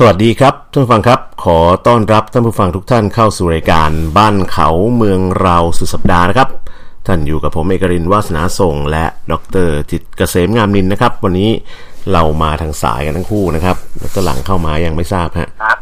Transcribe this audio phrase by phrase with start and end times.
[0.00, 6.48] สวัสดีครับท่านผู้ฟังครับ ขอต้อนรับท่านผู้ฟังทุกท่านเข้าสู่รายการบ้านเขาเมืองเราสุดสัปดาห์นะครับ
[7.06, 9.34] ท่านอยู่กับผมเอกรินวาสนาส่ง และด
[9.66, 11.50] รจิตเกษมงามนินนะครับ วันนี้
[12.12, 15.78] เรามาทางสายกันทั้งคู่นะครับดรหลังเข้ามายังไม่ทราบฮะครับ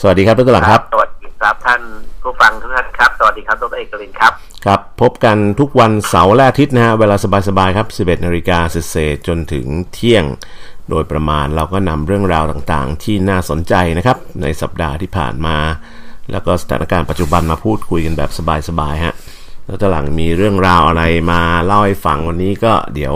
[0.00, 1.82] สวัสดีครับดรหลังครับสวัสดีครับท่าน
[2.22, 4.32] ผู้ฟังทุกท่านครับสวัสดีครับดรเอกลินครับ
[4.64, 7.16] ครับพบกันทุกวันเสาร์และอาทิตย์นะฮะเวลา
[7.48, 10.24] สบายๆครับ 11นาฬิกาเศษๆจนถึงเที่ยง
[10.90, 15.56] โดยประมาณเราก็นำเรื่องราวต่างๆ ที่น่าสนใจนะครับ ในสัปดาห์ที่ผ่านมา
[16.32, 18.30] แล้วก็สถานการณ์ปัจจุบันมาพูดคุยกันแบบ
[18.68, 19.14] สบายๆฮะ
[19.66, 21.02] แล้วตหลังมีเรื่องราวอะไร
[21.32, 23.14] มาเล่าให้ฟังวันนี้ก็เดี๋ยว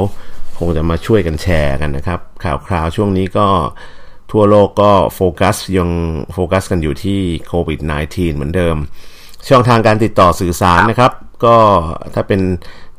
[0.58, 3.47] คงจะมาช่วยกันแชร์กันนะครับ ข่าวคราวช่วงนี้ก็
[4.33, 5.91] ทั่วโลกก็โฟกัสยัง
[6.33, 8.77] โฟกัสกันอยู่ที่โควิด -19 เหมือนเดิม
[9.48, 11.12] ช่องทางการติดต่อสื่อสารนะครับ
[11.45, 11.56] ก็
[12.14, 12.41] ถ้าเป็น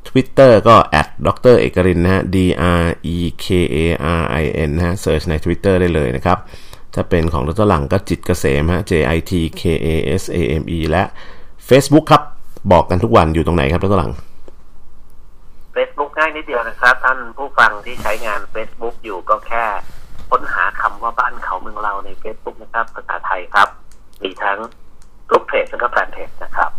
[0.07, 2.37] Twitter ก็แอดดรเอกรินนะฮะ D
[2.81, 3.77] R E K A
[4.19, 6.37] R I N นะฮะเ e ิร์ชใน Twitter ได้เลยนะครับ
[6.93, 9.31] ถ้าเป็นของดรหลังก็จิตเกษมฮะ J I T
[9.61, 9.89] K A
[10.21, 11.03] S A M E และ
[11.69, 12.21] Facebook ครับ
[12.71, 14.11] บอกกันทุกวันอยู่ตรงไหนครับดรหลัง
[15.75, 19.63] Facebook ง่ายนิดเดียวนะครับ ท่านผู้ฟังที่ใช้งาน Facebook อยู่ก็แค่
[20.29, 23.67] ค้นหาคำว่าบ้านเขาเมืองเราใน Facebook นะครับภาษาไทยครับ
[24.23, 24.59] มีทั้ง
[25.29, 26.71] รูปเพจแล้วก็แฟนเพจนะครับ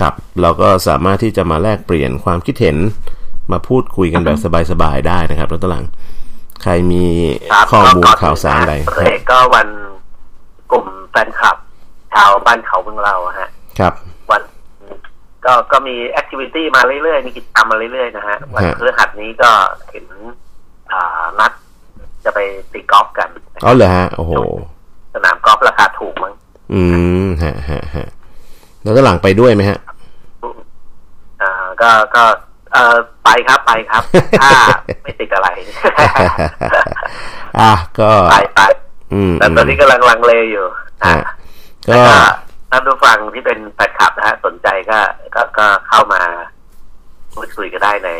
[0.00, 2.76] ครับเราก็สามารถที่จะมาแลกเปลี่ยนความคิดเห็น
[3.52, 4.38] มาพูดคุยกันแบบ
[4.72, 5.84] สบายๆได้นะครับดรหลัง
[6.62, 7.04] ใครมี
[7.52, 9.68] ครับข้อมูลก็ก่นข่าวสารอะไรนะเอกก็วัน
[10.72, 11.56] กลุ่มแฟนคลับ
[12.14, 13.92] ชาวบ้านเขาเมืองเราฮะ ครับ
[14.30, 14.42] วัน
[15.44, 19.50] ก็ก็มี activity มาเรื่อยๆ มีกิจกรรมมาเรื่อยๆนะฮะ วันฮะพฤหัสนี้ก็
[19.90, 20.06] เห็น
[20.92, 21.52] อ่านัด
[22.24, 22.38] จะไป
[22.72, 23.28] ตีกอล์ฟกัน
[23.64, 24.32] อ๋อเหรอฮะ โอ้โห
[25.14, 26.32] สนามกอล์ฟราคาถูกมั้ง
[26.74, 26.82] อื
[27.24, 28.06] มฮะฮะฮะ
[28.84, 29.78] แล้วดรหลังไปด้วยไหมฮะ
[31.42, 31.52] อ่า
[31.82, 32.24] ก็ก็
[32.72, 34.02] เออไปครับไปครับ
[34.40, 34.50] ถ้า
[35.02, 35.48] ไม่ติดอะไร
[37.60, 38.60] อะก็ไปไป
[39.14, 40.66] อืมแต่ตอนนี้กำลังลังเลอยู่
[41.02, 41.24] อะฮะ
[41.88, 42.16] แล้วก็ก็
[42.70, 44.98] ท่านผู้ฟังที่เป็นแฟนคลับนะฮะสนใจก็
[45.34, 46.22] ก็ก็เข้ามา
[47.34, 48.10] พูดคุยก็ได้ใน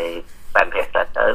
[0.51, 0.87] แฟนเพจ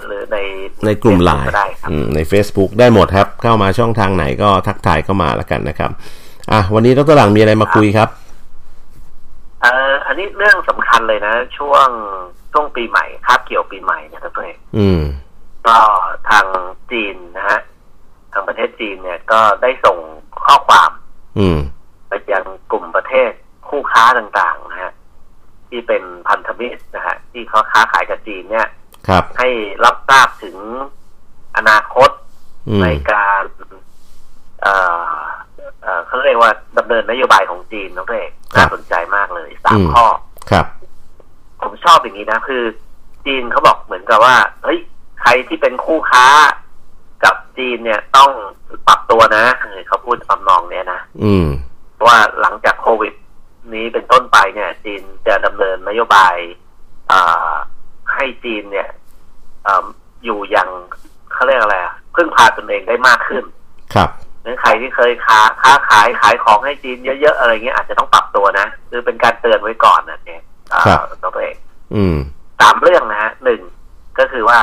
[0.06, 0.38] หรือใน
[0.86, 5.90] ในกลุ่มไล Facebook น์ก็ได้ครับอืมใน Facebook ได้หมดครับ เข้ามาช่องทางไหนก็ทักทายเข้ามาแล้วกันนะครับ
[6.52, 8.08] อะวันนี้ดรหลังมีอะไรมาคุยครับ
[9.60, 11.88] เอ่ออันนี้เรื่องสำคัญเลยนะ ช่วง
[12.52, 15.02] ช่วงปีใหม่คาบเกี่ยวปีใหม่เนี่ยครับเพื่อนอืม
[15.66, 15.78] ก็
[16.30, 16.46] ทาง
[16.90, 17.60] จีนนะฮะ
[18.32, 19.98] ทางประเทศจีนเนี่ยก็ได้ส่ง
[20.44, 20.90] ข้อความ
[21.38, 21.58] อืม
[22.08, 23.30] ไปยังกลุ่มประเทศ
[23.68, 24.92] คู่ค้าต่างๆ นะฮะ
[25.68, 28.68] ที่เป็นพันธมิตรนะฮะที่เขาค้าขายกับจีนเนี่ย
[29.08, 29.48] ครับ ให้
[29.84, 30.56] รับทราบถึง
[31.56, 32.10] อนาคต
[32.68, 33.44] อืมในการ
[34.62, 34.74] เอ่
[35.14, 35.20] อ
[35.82, 40.06] เอ่อเขาเรียกว่าดำเนินนโยบายของจีนน้องเอกน่าสนใจมากเลยสามข้อ
[40.50, 40.66] ครับ
[41.60, 42.64] ผมชอบอย่างนี้นะ คือ
[43.26, 44.78] จีนเขาบอกเหมือนกับว่าเฮ้ย
[45.22, 46.26] ใครที่เป็นคู่ค้า
[47.24, 48.30] กับจีนเนี่ยต้อง
[48.86, 51.48] ปรับตัวนะเออเขาพูดคำนองเนี้ยนะอืม
[51.94, 53.14] เพราะว่าหลังจากโควิด
[53.74, 56.36] นี้เป็นต้นไปเนี่ย จีนจะดำเนินนโยบาย
[57.10, 57.52] อ่า
[58.14, 58.88] ให้จีนเนี่ย
[59.66, 59.84] อ่า
[60.24, 60.68] อยู่อย่าง
[61.32, 63.44] เขาเรียกอะไรอะพึ่งพาตนเองได้มากขึ้น
[63.94, 64.10] ครับ
[64.44, 70.42] นั้นใครที่เคยค้าค้าขายขายของให้จีนเยอะๆอะไรเงี้ยอาจจะต้องปรับตัวนะคือเป็นการเตือนไว้ก่อนนะเนี่ย
[70.72, 71.56] อ่าครับตัวเอง
[71.94, 72.16] อืม
[72.60, 73.60] สามเรื่องนะฮะหนึ่ง
[74.18, 74.60] ก็คือว่า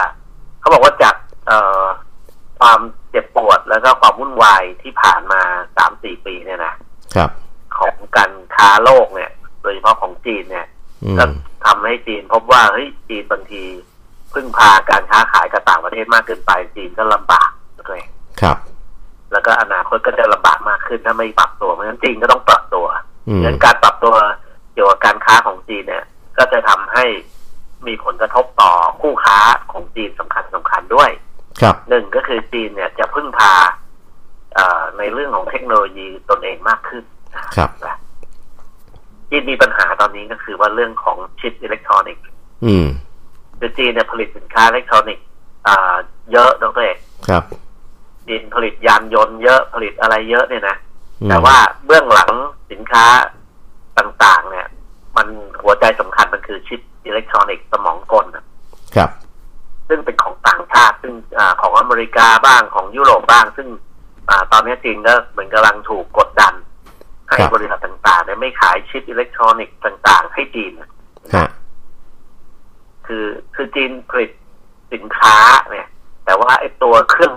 [0.60, 1.16] เขาบอกว่าจาก
[1.48, 1.84] เอ่อ
[2.60, 2.80] ความ
[3.12, 5.42] เจ็บปวดแล้วก็ความวุ่นวายที่ผ่านมา
[5.78, 6.74] สามสี่ปีเนี่ยนะ
[7.16, 7.30] ครับ
[7.78, 9.32] ของการค้าโลกเนี่ย
[9.62, 10.68] โดยเฉพาะของจีนเนี่ย
[11.04, 11.24] อืมก็
[11.66, 13.64] ทำให้จีนพบว่าเฮ้ยจีนบางที
[14.34, 17.50] พึ่งพาการค้าขายกับต่างประเทศมากเกินไปจีนก็ลำบาก
[17.90, 18.02] ด้วย
[18.42, 18.58] ครับ
[19.38, 22.86] แล้วก็อนาคตก็จะลำบากมากขึ้นถ้าไม่ปรับตัวเพราะฉะนั้นจีนก็ต้องปรับตัว
[23.28, 24.16] อืมงั้นการปรับตัว
[24.74, 26.06] เกี่ยวกับการค้าของจีนเนี่ย
[26.38, 27.06] ก็จะทำให้
[27.88, 29.38] มีผลกระทบต่อคู่ค้า
[29.72, 31.10] ของจีนสำคัญสำคัญด้วย
[31.62, 33.54] ครับหนึ่งก็คือจีนเนี่ยจะพึ่งพา
[34.56, 37.04] เอ่อในเรื่องของเทคโนโลยีตนเองมากขึ้น
[37.56, 37.96] ครับนะ
[39.30, 42.26] จีนมีปัญหาตอนนี้ก็คือว่าเรื่องของชิปอิเล็กทรอนิกส์
[42.66, 42.88] อืม
[43.60, 45.26] คือจีนเนี่ยผลิตสินค้าอิเล็กทรอนิกส์
[45.68, 45.96] อ่า
[46.32, 46.98] เยอะดรเอก
[47.28, 47.44] ครับ
[48.28, 50.78] จีนผลิตยานยนต์เยอะผลิตอะไรเยอะเนี่ยนะ
[51.22, 52.32] อืมแต่ว่าเบื้องหลัง
[52.72, 53.06] สินค้า
[53.98, 54.68] ต่างๆ เนี่ย
[55.18, 55.28] มัน
[55.62, 58.46] หัวใจสำคัญมันคือชิปอิเล็กทรอนิกส์สมองกลน่ะ
[58.96, 59.10] ครับ
[59.88, 63.68] ซึ่งเป็นของต่างชาติซึ่งอาของอเมริกาบ้างของยุโรปบ้าง ซึ่ง
[64.30, 66.54] อาตอนนี้จีนก็เหมือนกำลังถูกกดดัน
[67.30, 70.90] ให้ครับบริษัทต่างๆเนี่ยไม่ขายชิปอิเล็กทรอนิกส์ต่าง ๆ ให้จีนน่ะ
[71.36, 71.48] ฮะ
[73.08, 73.26] คือ
[73.56, 74.32] คือจีนผลิต
[74.94, 75.38] สินค้า
[75.70, 75.88] เนี่ย
[76.26, 77.34] แต่ว่าไอ้ตัวเครื่อง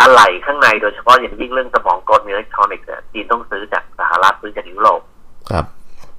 [0.00, 5.02] อะไหล่ข้างในโดยเฉพาะอย่างยิ่งเรื่องสมองกลอิเล็กทรอนิกส์เนี่ยจีนต้องซื้อจากสหรัฐซื้อจากยุโรป
[5.50, 5.64] ครับ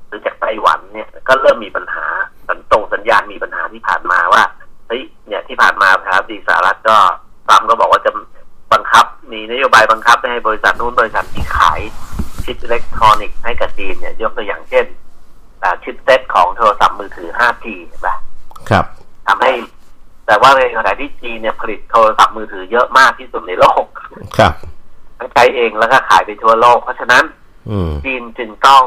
[0.10, 2.06] ซื้อจากไต้หวันเนี่ย ก็เริ่มมีปัญหา
[2.48, 4.44] สัญตรงสัญญาณมีปัญหาที่ผ่านมาว่า
[4.88, 6.98] เฮ้ยเนี่ยที่ผ่านมาครับดีสหรัฐก็
[7.50, 8.12] ตามก็บอกว่าจะ
[8.74, 11.80] บังคับ มีนโยโยบายบังคับให้บริษัทนู้นบริษัทที่ขาย
[12.44, 14.86] ชิปอิเล็กทรอนิกส์ให้กับจีนเนี่ยยกตัวอย่างเช่น
[15.83, 18.16] chipset ของโทรศัพท์มือถือ 5G ใช่ปะ
[18.69, 18.86] ครับ
[19.28, 19.51] ทำให้
[20.31, 23.86] แต่ว่าในขณะที่จีนเนี่ยผลิตโทรศัพท์มือถือเยอะมากที่สุดในโลก
[24.38, 24.54] ครับ
[25.18, 27.24] ทั้งใช้เองแล้วก็ขายไปทั่วโลก เพราะฉะนั้น
[28.06, 28.83] จีนจึงต้อง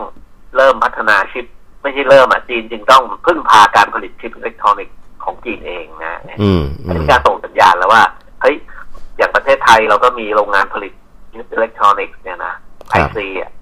[0.56, 1.46] เริ่มพัฒนาชิป
[1.82, 6.20] ไม่ใช่เริ่มอะจีนจึงต้องพึ่งพาการผลิตชิปอิเล็กทรอนิกส์ของจีนเองนะ
[6.86, 8.02] อันนี้การส่งสัญญาณแล้วว่า
[8.42, 8.56] เฮ้ย
[9.16, 10.92] อย่างประเทศไทยเราก็มีโรงงานผลิต
[11.32, 12.54] อิเล็กทรอนิกส์เนี่ยนะ
[12.88, 13.52] IC อะ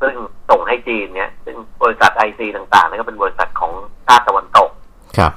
[0.00, 0.14] ซึ่ง
[0.50, 3.72] ส่งให้จีนเนี่ย ซึ่งบริษัทไอซีต่างๆนี่ก็เป็นบริษัทของ
[4.06, 4.70] ชาติตะวันตก
[5.18, 5.32] ครับ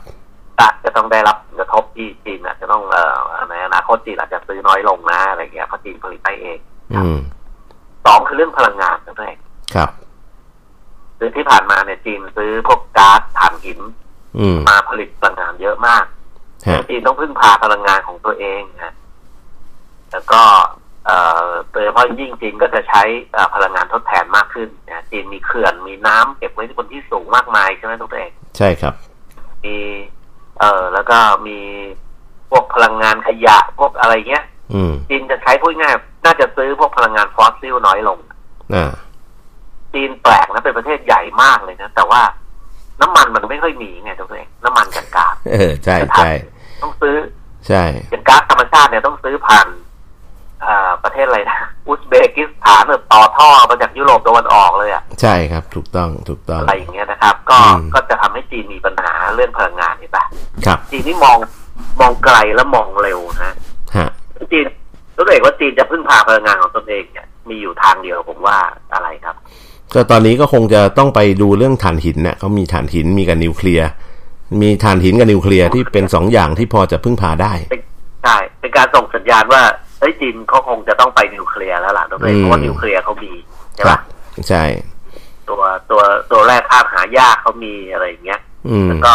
[0.83, 3.17] จะต้องได้รับกระทบที่จีนจะต้องเอ่อ
[3.49, 6.59] ในอนาคตจีนอาจจะซื้อน้อยลงนะอะไรเงี้ยเพราะจีนผลิตไปเอง
[8.05, 9.37] สองคือเรื่องพลังงานนั่นเอง
[9.75, 9.89] ครับ
[11.17, 13.79] คือที่ผ่านมาเนี่ยจีนซื้อพวกก๊าซถ่านหิน
[14.69, 16.05] มาผลิตพลังงานเยอะมาก
[16.89, 18.93] จีนต้องพึ่งพาพลังงานของตัวเองนะ
[20.11, 20.41] แล้วก็
[21.71, 23.03] โดยเฉพาะยิ่งจีนก็จะใช้
[23.55, 28.93] พลังงานทดแทนมากขึ้นนะจีนมีเขื่อนมีน้ำเก็บไว้บนที่สูงมากมายใช่ไหมทุกท่านใช่ครับ
[29.65, 29.75] มี
[30.59, 31.17] เอ่อแล้วก็
[31.47, 31.57] มี
[32.49, 34.43] พวกพลังงานขยะพวกอะไรเงี้ย
[35.09, 35.93] จีนจะใช้พูดง่าย
[36.25, 38.17] น่าจะซื้อพวกพลังงานฟอสซิลน้อยลง
[39.93, 42.21] จีนแปลกนะเป็นประเทศใหญ่มากเลยนะแต่ว่า
[43.01, 46.31] น้ำมันมันไม่ค่อยมีไงทุกท่านน้ำมันกันกาเออใช่ใช่
[46.81, 47.15] ต้องซื้อ
[47.67, 49.67] ใช่อย่างก๊าซธรรมชาติเนี่ยต้องซื้อผ่าน
[51.03, 51.59] ประเทศอะไรนะ
[51.89, 52.83] อุซเบกิสถาน
[53.13, 57.57] ต่อท่อมาจากยุโรปตะวันออกเลยอะใช่ครับ ถูกต้องถูกต้องอะไรอย่างเงี้ยนะครับ ก็
[57.93, 60.25] ก็จะทำให้จีนมีปัญหาเรื่องพลังงานเห็นปะ
[60.65, 61.37] ครับจีนนี่มอง
[61.99, 63.53] มองไกลและมองเร็วนะ
[63.97, 64.09] ฮะ
[64.51, 64.65] จีน
[65.15, 68.57] รู้เองว่าจีนจะพึ่งพาพลังงานของตนเองเนี่ยมีอยู่ทางเดียวผมว่า
[68.93, 69.35] อะไรครับ
[69.93, 73.89] ก็ตอนนี้ก็คงจะต้องไปดูเรื่องถ่านหินเนี่ยเขามีถ่านหินมีกับนิวเคลียร์
[74.61, 77.53] มีถ่านหินกับนิวเคลียร์ที่เป็นสองอย่างที่พอจะพึ่งพาได้
[78.23, 79.61] ใช่เป็นการส่งสัญญาณว่า
[79.99, 83.31] เฮ้ยจีนเขาคงจะต้องไปนิวเคลียร์แล้วล่ะเพราะว่านิวเคลียร์เขามี
[83.75, 83.99] ใช่ปะ
[84.49, 84.63] ใช่
[85.49, 85.61] ตัว
[85.91, 86.01] ตัว
[86.31, 88.41] ตัวแรกภาพหายากเขามีอะไรอย่างเงี้ย
[88.87, 89.13] แล้วก็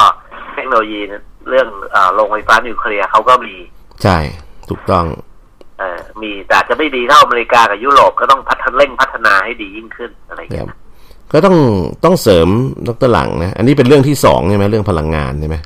[0.54, 1.00] เทคโนโลยี
[1.48, 1.68] เรื่อง
[2.14, 3.54] โรงไฟฟ้านิวเคลียร์เขาก็มี
[4.02, 4.16] ใช่
[4.70, 5.06] ถูกต้อง
[5.78, 10.66] เออมีแต่จะไม่ดีเท่าอเมริกากับยุโรปก็ต้องพัฒนาเร่งพัฒนาให้ดียิ่งขึ้นอะไรอย่างเงี้ย
[11.32, 11.56] ก็ต้อง
[12.04, 12.48] ต้องเสริม
[12.88, 15.56] ดรหลังนะ อันนี้เป็นเรื่องที่สองใช่ไหมเรื่องพลังงานใช่ไหม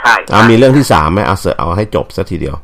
[0.00, 2.56] ใช่เอามีเรื่องที่สามไหมเอาเสเอาให้จบสักทีเดียว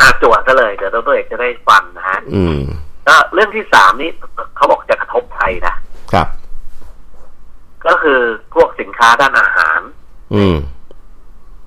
[0.00, 2.60] อาจวดซะเลยเดี๋ยวดรเอกจะได้ฟังนะฮะอืม
[3.08, 4.10] ก็เรื่องที่สามนี้
[4.56, 5.74] เขาบอกจะกระทบไทยนะ
[6.12, 6.28] ครับ
[7.86, 8.20] ก็คือ
[8.54, 9.80] พวกสินค้าด้านอาหาร
[10.34, 10.56] อืม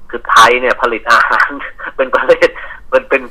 [0.09, 1.49] คือไทยเนี่ยผลิตอาหาร
[1.97, 2.49] เป็นประเทศ
[2.89, 3.23] เป็นเป็น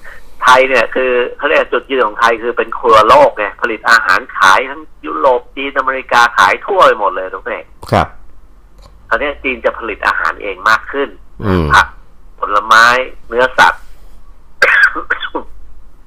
[0.42, 8.08] ไทยเนี่ย คือเขาเรียกจุดยืนของไทยคือเป็นครัวโลกไงผลิตอาหารขายทั้งยุโรปจีนอเมริกาขายทั่วไปหมดเลยทุกท่านครับ
[9.08, 11.08] คราวนี้จีนจะผลิตอาหารเองมากขึ้น
[11.74, 11.86] ผัก
[12.40, 12.86] ผลไม้
[13.28, 13.83] เนื้อสัตว์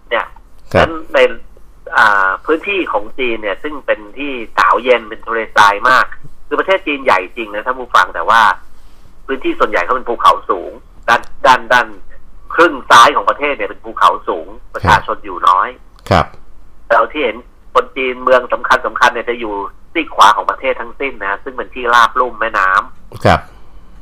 [0.10, 0.26] เนี่ย
[0.80, 1.20] นั้นใน
[2.46, 6.06] พื้นที่ของจีนเนี่ย ซึ่งเป็นที่หนาวเย็นเป็นทะเลทรายมาก
[6.48, 8.42] คือประเทศจีนใหญ่จริงนะท่านผู้ฟังแต่ว่า
[9.26, 10.72] พื้นที่ส่วนใหญ่เขาเป็นภูเขาสูง
[11.08, 11.88] ด้านด้านด้าน
[12.56, 15.70] ครึ่งซ้ายของประเทศเนี่ยเป็นภูเขาสูง ประชาชนอยู่น้อย
[16.10, 16.26] ครับ
[16.88, 17.38] แต่ที่เห็น
[17.74, 19.54] คนจีนเมืองสำคัญสำคัญเนี่ยจะอยู่
[19.94, 23.40] ซีกขวาของประเทศทั้งสิ้นนะซึ่งเป็นที่ราบลุ่มแม่น้ำครับ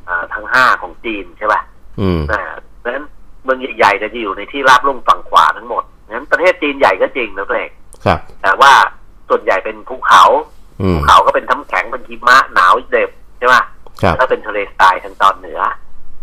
[0.08, 1.62] อ่าทั้งห้าของจีนใช่ป่ะ
[2.00, 2.44] อืมอ่า
[2.80, 3.06] เพราะฉะนั้น
[3.46, 7.70] เมืองใหญ่ๆจะอยู่ในที่ราบลุ่มฝั่งขวาทั้งหมดงั้นประเทศจีนใหญ่ก็จริงนะเอก
[8.06, 8.74] ครับ แต่ว่า
[9.30, 10.24] ส่วนใหญ่เป็นภูเขา
[10.94, 13.56] ภูเขาก็เป็นทั้งแข็งเป็นหิมะหนาวเด็บใช่ไหม
[14.20, 15.62] ถ้าเป็นทะเลทรายทางตอนเหนือ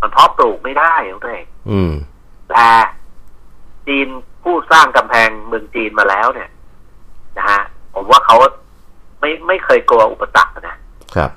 [0.01, 1.47] มันเพาะปลูกไม่ได้นะเอก
[2.51, 2.67] แต่
[3.87, 4.09] จีน
[4.43, 6.51] ผู้สร้างกำแพงเมืองจีนมาแล้วเนี่ย
[7.37, 7.61] นะฮะ
[7.95, 8.37] ผมว่าเขา
[9.21, 10.77] ไม่ไม่เคยกลัวอุปสรรคนะ
[11.17, 11.31] ครับ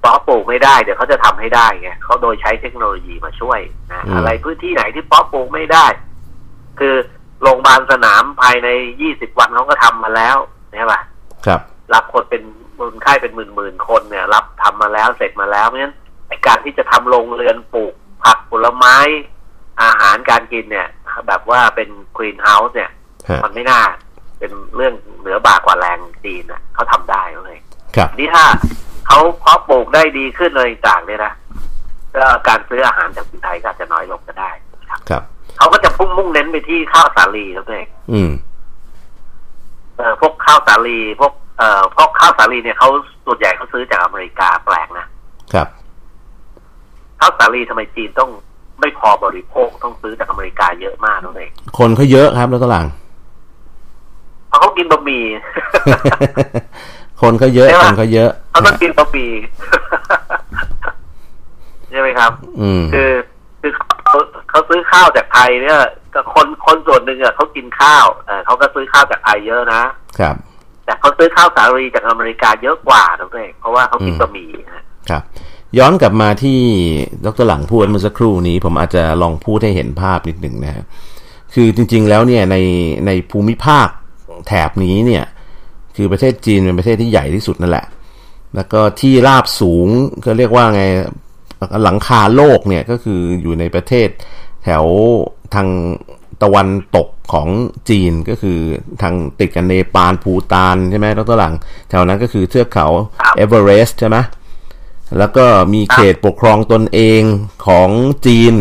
[0.00, 3.60] เพาะปลูกไม่ได้เดี๋ยวเขาจะทำให้ได้ไงเขาโดยใช้เทคโนโลยีมาช่วย
[3.92, 5.86] นะอะไรพื้นที่ไหนที่เพาะปลูกไม่ได้
[6.78, 6.94] คือ
[7.42, 8.68] โรงพยาบาลสนามภายใน
[9.00, 10.36] ยี่สิบวันเขาก็ทำมาแล้ว
[10.76, 11.00] ใช่ป่ะ
[11.46, 11.60] ครับ
[11.94, 12.42] รับคนเป็น
[12.78, 15.94] คนไข้เป็นหมื่นหมื่นคนเนี่ย รับทำมาแล้วเสร็จมาแล้วเพราะฉะนั้น
[16.46, 18.96] การที่จะทำโรงเรือนปลูกผักผลไม้
[19.82, 20.88] อาหารการกินเนี่ย
[21.26, 22.90] แบบว่าเป็นกรีนเฮาส์เนี่ย
[23.44, 23.82] มันไม่น่า
[24.38, 27.58] เป็นเรื่องเหนือบากว่าแรงจีนอะเขาทำได้เลย
[27.96, 28.44] ครับนี่ถ้า
[29.10, 31.32] เขาเพาะปลูกได้ดีขึ้นเลยต่างเนี่ยนะ
[32.14, 34.50] ก็การซื้ออาหารจากคนไทยก็จะน้อยลงก็ได้
[35.10, 35.22] ครับ
[35.58, 38.30] เขาก็จะพุ่งมุ่งเน้นไปที่ข้าวสาลีครับเองอืม
[39.96, 42.88] เอ่อพวกข้าวสาลีพวกเอ่อพวกข้าวสาลีเนี่ยเขา
[43.26, 45.06] ส่วนใหญ่เขาซื้อจากอเมริกาแปลกนะ
[45.54, 45.68] ครับ
[47.20, 48.30] ข้าวสาลีทำไมจีนต้อง
[48.80, 52.86] ไม่พอบริโภคต้องซื้อจากอเมริกาเยอะมากนั่นเองคนเขาเยอะครับแล้วตลาง
[54.48, 55.22] เพราะเขากินบะหมี่
[57.20, 59.30] คนก็เยอะคนก็เยอะเขาต้องกินบะหมี่
[61.90, 63.10] ใช่ไหมครับ อืมคือ
[63.60, 63.72] คือ
[64.06, 64.18] เขา
[64.50, 65.78] เขาซื้อข้าวจากไทยเนี่ย
[66.14, 69.82] ก็คนคนส่วนหนึ่งอะเขากินข้าวเออเขาก็ซื้อข้าวจากไทยเยอะนะ
[70.18, 70.36] ครับ
[70.84, 74.48] แต่เขาซื้อข้าวสาลีจากอเมริกาเยอะกว่านะเพื่อนเพราะว่าเขากินบะหมี่
[75.10, 75.22] ครับ
[75.78, 76.60] ย้อนกลับมาที่
[77.24, 80.84] ดรหลังพูดเมื่อสักครู่นี้ ผมอาจจะลองพูดให้เห็นภาพนิดหนึ่งนะ
[81.54, 82.56] คือจริง ๆ แล้วเนี่ยใน
[83.06, 83.88] ในภูมิภาค
[84.46, 85.24] แถบนี้เนี่ย
[86.00, 87.86] คือประเทศจีนเป็นประเทศที่ใหญ่ที่สุดนั่นแหละ
[88.54, 89.86] แล้วก็ที่ราบสูง
[90.24, 90.82] ก็เรียกว่าไง
[91.84, 94.08] หลังคาโลกเนี่ยก็คืออยู่ในประเทศ
[94.64, 94.84] แถว
[95.54, 95.68] ทาง
[96.42, 97.48] ตะวันตกของ
[97.88, 98.58] จีนก็คือ
[99.02, 101.54] ทางติดกันเนปาลภูตานใช่ไหมดรหลัง
[101.90, 102.86] แถวนั้นก็คือเทือกเขา
[103.36, 104.16] เอเวอเรสต์ใช่ไหม
[105.18, 107.22] แล้วก็มีเขตปกครองตนเอง
[107.66, 107.90] ของ
[108.26, 108.54] จีน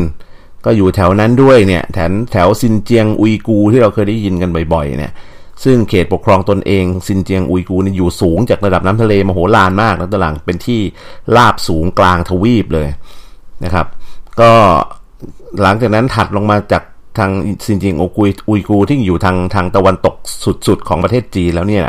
[0.66, 5.14] ก็อยู่แถวนั้นด้วยเนี่ย แถวแถวซินเจียงอุยกูที่เราเคยได้ยินกันบ่อยๆ เนี่ย
[5.64, 10.82] ซึ่งเขตปกครองตนเองซินเจียงอุยกูนี่อยู่สูงจากระดับน้ำทะเลมโหฬารมากนะดรหลังเป็นที่
[11.36, 12.88] ราบสูงกลางทวีปเลย
[13.64, 13.88] นะครับ
[14.40, 14.52] ก็
[15.62, 16.84] หลังจากนั้นถัดลงมาจาก
[17.18, 17.32] ทาง
[17.66, 20.16] ซินเจียงอุยอุยกูที่อยู่ทางทางตะวันตก
[20.68, 21.86] สุดๆของประเทศจีนแล้วเนี่ย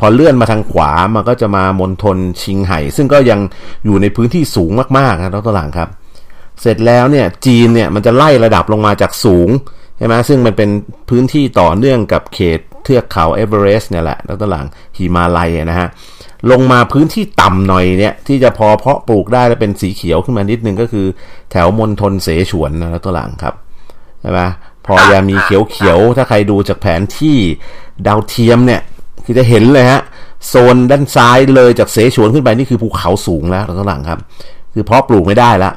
[0.00, 3.40] พอเลื่อนมาทางขวามันก็จะมามณฑลชิงไห่ ซึ่งก็ยัง
[3.84, 5.88] อยู่ในพื้นที่สูงมากๆนะดรหลังครับ
[6.60, 9.48] เสร็จแล้วเนี่ยจีนเนี่ยมันจะไล่ระดับลงมาจากสูง
[10.00, 10.70] ใช่ไหมซึ่งมันเป็น
[11.08, 14.66] พื้นที่ต่อเนื่องกับเขตเทือกเขาเอเวอเรสต์เนี่ยแหละแล้วดรหลัง
[14.96, 15.88] หิมาลัยนะฮะ
[16.50, 21.06] ลงมาพื้นที่ต่ำหน่อยเนี่ยที่จะพอเพาะปลูกได้แล้วเป็นสีเขียวขึ้นมานิดนึงก็คือ
[21.50, 23.54] แถวมณฑลเสฉวนนะแล้วตหลังครับ
[24.20, 24.40] ใช่ไหม
[24.86, 27.36] พอจะมีเขียวๆถ้าใครดูจากแผนที่
[28.06, 28.80] ดาวเทียมเนี่ย
[29.24, 30.00] คือจะเห็นเลยฮะ
[30.48, 34.18] โซนด้านซ้ายเลยจากเสฉวนขึ้นไปนี่คือภูเขาสูงแล้วแล้วหลังครับ
[34.74, 35.74] คือเพาะปลูกไม่ได้แล้ว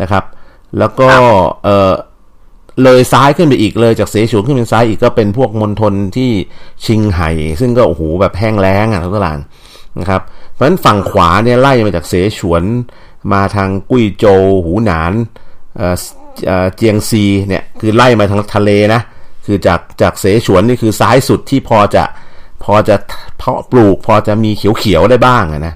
[0.00, 0.24] นะครับ
[0.78, 1.08] แล้วก็
[1.64, 1.92] เออ
[2.82, 6.30] เลยซ้ายขึ้นไปอีกเลยจากเสฉวนขึ้นเป็นซ้ายอีกก็เป็นพวกมณฑลที่
[6.84, 7.30] ชิงไห่
[7.60, 9.38] ซึ่งก็โอ้โหแบบแห้งแล้งอะทั้งตลาด
[10.00, 12.62] นะครับ เพราะฉะนั้นฝั่งขวาเนี่ยไล่มาจากเสฉวน
[13.32, 15.12] มาทางกุ้ยโจวหูหนาน
[15.76, 19.00] เเจียงซีเนี่ยคือไล่มาทางทะเลนะ
[19.46, 22.04] คือจากจากเสฉวนนี่คือซ้ายสุดที่พอจะ
[22.64, 22.96] พอจะ
[23.38, 25.74] เพาะปลูกพอจะมีเขียวๆได้บ้างนะ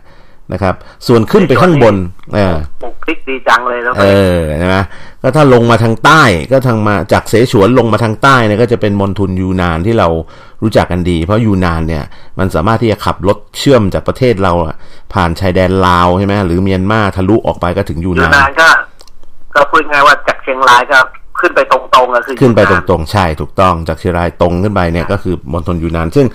[0.52, 0.74] นะครับ
[1.06, 1.94] ส่วนขึ้นไปข้างบน
[2.34, 4.04] เออปลูกพริกดีจังเลยแล้วเอ
[4.38, 4.76] อใช่ไหม
[5.22, 10.08] ก็ถ้าลงมาทางใต้ก็ทางมาจากเสฉวนลงมาทางใต้เนี่ยก็จะเป็นมณฑลยูนานที่เรา
[10.62, 12.04] รู้จักกันดี เพราะยูนานเนี่ย
[12.38, 14.52] มันสามารถที่จะขับรถเชื่อมจากประเทศเรา
[15.12, 18.68] ผ่านชายแดนลาวใช่ไหมหรือเมียนมาทะลุออกไปก็ถึงยูนานยูนานก็
[19.54, 20.98] ก็พูดง่ายว่าจากเชียงรายก็
[21.40, 26.26] ขึ้นไปตรงๆก็คือขึ้นไปตรงๆ ใช่ถูกต้องจากเชียงรายตรงขึ้นไปเนี่ยก็คือมณฑลยูนาน ซึ่ง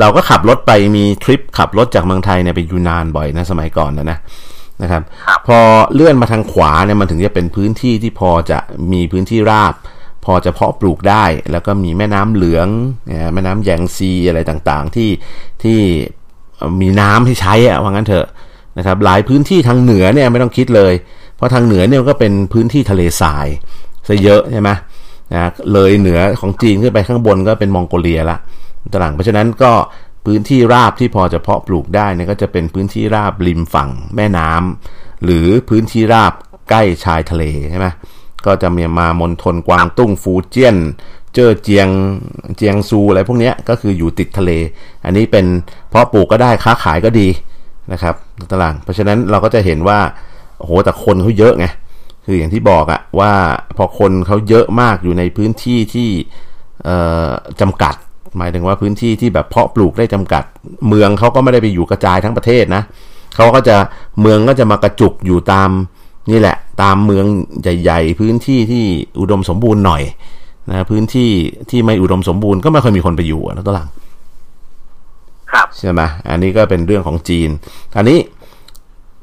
[0.00, 4.18] เราก็ขับรถไปมีทริปขับรถจากเมืองไทยเนี่ยไปยูนานบ่อยนะสมัยก่อนนะนะ
[4.82, 5.02] นะครับ
[5.46, 5.58] พอ
[5.94, 8.58] เลื่อนมาทางขวาเนี่ยมันถึงจะเป็นพื้นที่ที่พอจะ
[8.92, 9.74] มีพื้นที่ราบ
[10.24, 12.68] พอจะเพาะปลูกได้ แล้วก็มีแม่น้ำเหลือง
[13.34, 15.10] แม่น้ำแยงซีอะไรต่างๆ ที่
[15.62, 15.78] ที่
[16.80, 18.26] มีน้ำให้ใช้อะว่างั้นเถอะ
[18.78, 20.92] นะครับ หลายพื้นที่ทางเหนือเนี่ยไม่ต้องคิดเลย
[21.36, 23.46] เพราะทางเหนือเนี่ยก็เป็นพื้นที่ทะเลทราย
[24.08, 24.70] ซะเยอะใช่ไหม
[25.32, 28.38] นะเลยเหนือของจีนขึ้นไปข้างบนก็เป็นมองโกเลียละ
[28.92, 29.72] ตลังเพราะฉะนั้นก็
[30.26, 36.32] พื้นที่ราบที่พอจะเพาะปลูกได้เนี่ยก็จะเป็นพื้นที่ราบริมฝั่งแม่น้ำหรือพื้นที่ราบ
[36.70, 37.86] ใกล้ชายทะเลใช่ไหม
[38.46, 40.76] ก็จะมีมามณฑลกวางตุ้งฟูเจียน
[41.32, 41.88] เจ้อเจียง
[42.56, 44.50] เจียงซูอะไรพวกนี้ก็คืออยู่ติดทะเล
[45.04, 45.46] อันนี้เป็น
[45.88, 47.28] เพาะปลูกก็ได้ค้าขายก็ดี
[47.92, 48.14] นะครับ
[48.50, 49.98] ตารางเพราะฉะนั้นเราก็จะเห็นว่า
[50.58, 51.66] โอ้โหแต่คนเขาเยอะไง
[52.26, 53.32] คืออย่างที่บอกอะว่า
[53.76, 56.08] พอคนเขาเยอะมากอยู่ในพื้นที่ที่
[57.60, 57.94] จำกัด
[58.38, 60.44] หมายถึงว่าพื้นที่ที่แบบเพาะปลูกได้จำกัด
[60.88, 62.82] เมืองเขาก็ไม่ได้ไปอยู่กระจายทั้งประเทศนะ
[63.36, 63.76] เขาก็จะ
[64.20, 65.70] เมืองก็จะมากระจุกอยู่ตาม
[66.30, 67.24] นี่แหละ ตามเมือง
[67.62, 68.84] ใหญ่ ๆ พื้นที่ที่
[69.20, 70.02] อุดมสมบูรณ์หน่อย
[70.70, 71.30] นะพื้นที่
[71.70, 73.88] ที่ไม่อุดมสมบูรณ์ก็ไม่ค่อยมีคนไปอยู่นะตัวหลัง
[75.52, 77.48] ครับใช่ไหมอันนี้ก็เป็นเรื่องของจีน
[77.96, 78.18] อันนี้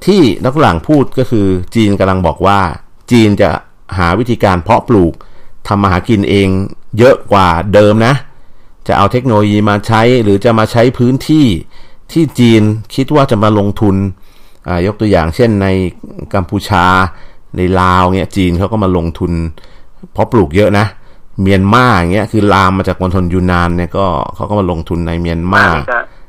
[0.06, 2.60] ที่นักหลังพูดก็คือจีนกำลังบอกว่า
[3.12, 3.50] จีนจะ
[3.98, 5.13] หาวิธีการเพาะปลูก
[5.68, 6.50] ทำมาหากินเอง
[6.98, 8.13] เยอะกว่าเดิมนะ
[8.88, 11.46] จะเอาเทคโนโลยีมาใช้หรือจะมาใช้พื้นที่
[12.12, 12.62] ที่จีน
[12.96, 13.96] คิดว่าจะมาลงทุน
[14.88, 15.68] ยกตัวอย่างเช่นใน
[16.34, 16.86] กัมพูชา
[17.58, 19.32] ในลาวเนี่ยจีนเขาก็มาลงทุน
[20.12, 20.86] เพาะปลูกเยอะนะ
[21.42, 25.63] เมียนมาอย่างเงี้ยคือลามมาจากมณฑลยูนานเนี่ยก็เขาก็มาลงทุนในเมียนมา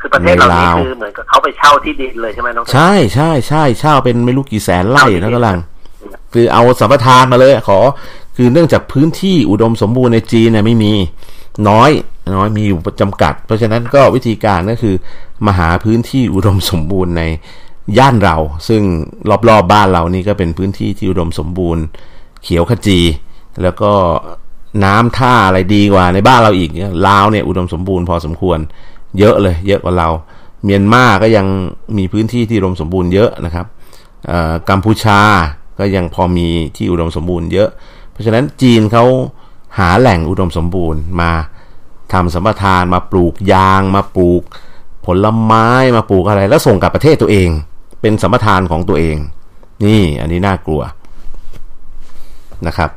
[0.00, 5.58] คือประเทศเรานี่คือเหมือนกับเขาไปเช่าที่ดินเลยใช่ไหมน้องใช่ใช่ใช่เช่าเป็นไม่รู้กี่แสนไร่นะกำลัง
[6.32, 7.78] คือเอาสัมปทานมาเลยขอ
[8.36, 10.92] คือเนื่องจากพื้นที่อุดมสมบูรณ์ในจีนเนี่ยไม่มี
[11.68, 11.90] น้อย
[12.36, 14.94] น้อยมีอยู่จำกัด เพราะฉะนั้นก็วิธีการก็คือ
[15.46, 17.22] มาหาพื้นที่อุดมสมบูรณ์ใน
[17.98, 18.36] ย่านเรา
[18.68, 18.82] ซึ่ง
[19.30, 21.82] รอบๆบบ้านเรานี่ก็เป็นพื้นที่ที่อุดมสมบูรณ์
[22.42, 23.00] เขียวขจี
[23.62, 23.92] แล้วก็
[24.84, 26.70] น้ำท่าอะไรดีกว่าในบ้านเราอีก
[27.08, 28.58] ลาวเนี่ยอุดมสมบูรณ์พอสมควร
[29.18, 30.08] เยอะเลย เยอะกว่าเรา
[30.64, 31.46] เมียนมาก็ยัง
[31.98, 33.66] มีพื้นที่ที่อุดมสมบูรณ์เยอะนะครับ
[34.70, 35.20] กัมพูชา
[35.80, 37.68] ก็ยังพอมีที่อุดมสมบูรณ์เยอะ
[38.12, 39.04] เพราะฉะนั้นจีนเขา
[39.78, 41.30] หาแหล่งอุดมสมบูรณ์มา
[42.12, 44.42] ทำสัมปทานมาปลูกยางมาปลูก
[45.06, 47.48] ผลไม้มาปลูกอะไร แล้วส่งกลับประเทศตัวเอง
[48.00, 49.16] เป็นสัมปทานของตัวเอง
[49.84, 50.82] นี่อันนี้น่ากลัว
[52.66, 52.90] นะครับ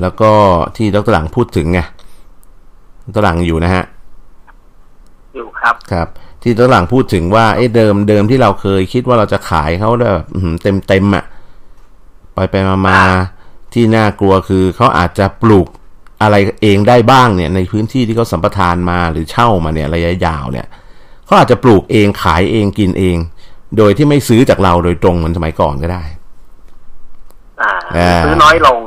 [0.00, 0.32] แล้วก็
[0.76, 1.80] ที่ดรหลังพูดถึงไง
[3.14, 3.84] ดรหลังอยู่นะฮะ
[5.34, 6.08] อยู่ครับครับ
[6.42, 10.24] ที่ดรหลังพูดถึงว่าไอ้เดิมเดิมที่เราเคยคิดว่าเราจะขายเขาแบบ
[10.62, 11.24] เต็มเต็มอะ
[12.34, 13.00] ไปไปมามา
[13.72, 15.66] ที่น่ากลัวคือเขาอาจจะปลูก
[16.22, 20.66] อะไรเองได้บ้างเนี่ย ในพื้นที่ที่เขาสัมปทานมาหรือเช่ามาเนี่ยระยะยาวเนี่ย
[21.26, 23.16] เขาอาจจะปลูกเองขายเองกินเอง
[23.78, 26.04] โดยที่ไม่ซื้อจากเราโดยตรงเหมือนสมัยก่อนก็ได้
[28.24, 28.78] ซื้อน้อยลง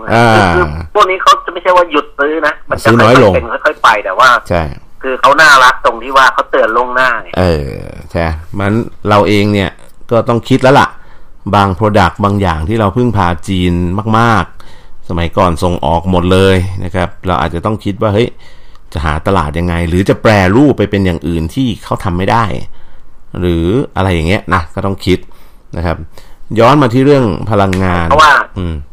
[0.55, 0.63] คือ
[0.93, 4.63] พวกนี้เขาจะไม่ใช่ว่าหยุดซื้อนะ มันจะค่อยเป็นค่อยๆไปแต่ว่าใช่
[5.03, 7.71] คือเขาน่ารักตรงที่ว่าเขาเตือนลงหน้า เออ
[8.11, 8.25] ใช่
[8.59, 8.71] มัน
[9.09, 9.71] เราเองเนี่ย
[10.11, 10.87] ก็ต้องคิดแล้วล่ะ
[11.55, 13.73] บางโปรดักต์บางอย่างที่เราพึ่งพาจีน
[14.19, 14.45] มาก
[14.77, 18.29] ๆ สมัยก่อนส่งออกหมดเลยนะครับ เราอาจจะต้องคิดว่าเฮ้ย
[18.93, 22.45] จะหาตลาดยังไง หรือจะแปรรูปไปเป็นอย่างอื่นที่เขาทำไม่ได้
[23.39, 25.19] หรืออะไรอย่างเงี้ยนะก็ต้องคิด
[25.77, 25.97] นะครับ
[26.59, 28.33] ย้อนมาที่เรื่องพลังงาน เพราะว่า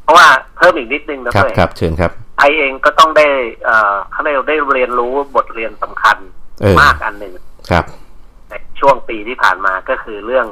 [0.05, 3.27] เพราะว่าเพิ่มอีกนิดนึงนะครับครับ เชิญครับ ไอเองก็ต้องได้
[3.65, 6.17] เอ่อเขาได้ได้เรียนรู้บทเรียนสำคัญ
[6.81, 7.33] มากอันหนึ่ง
[7.71, 7.85] ครับ
[8.49, 10.47] ในช่วงปีที่ผ่านมาก็คือเรื่อง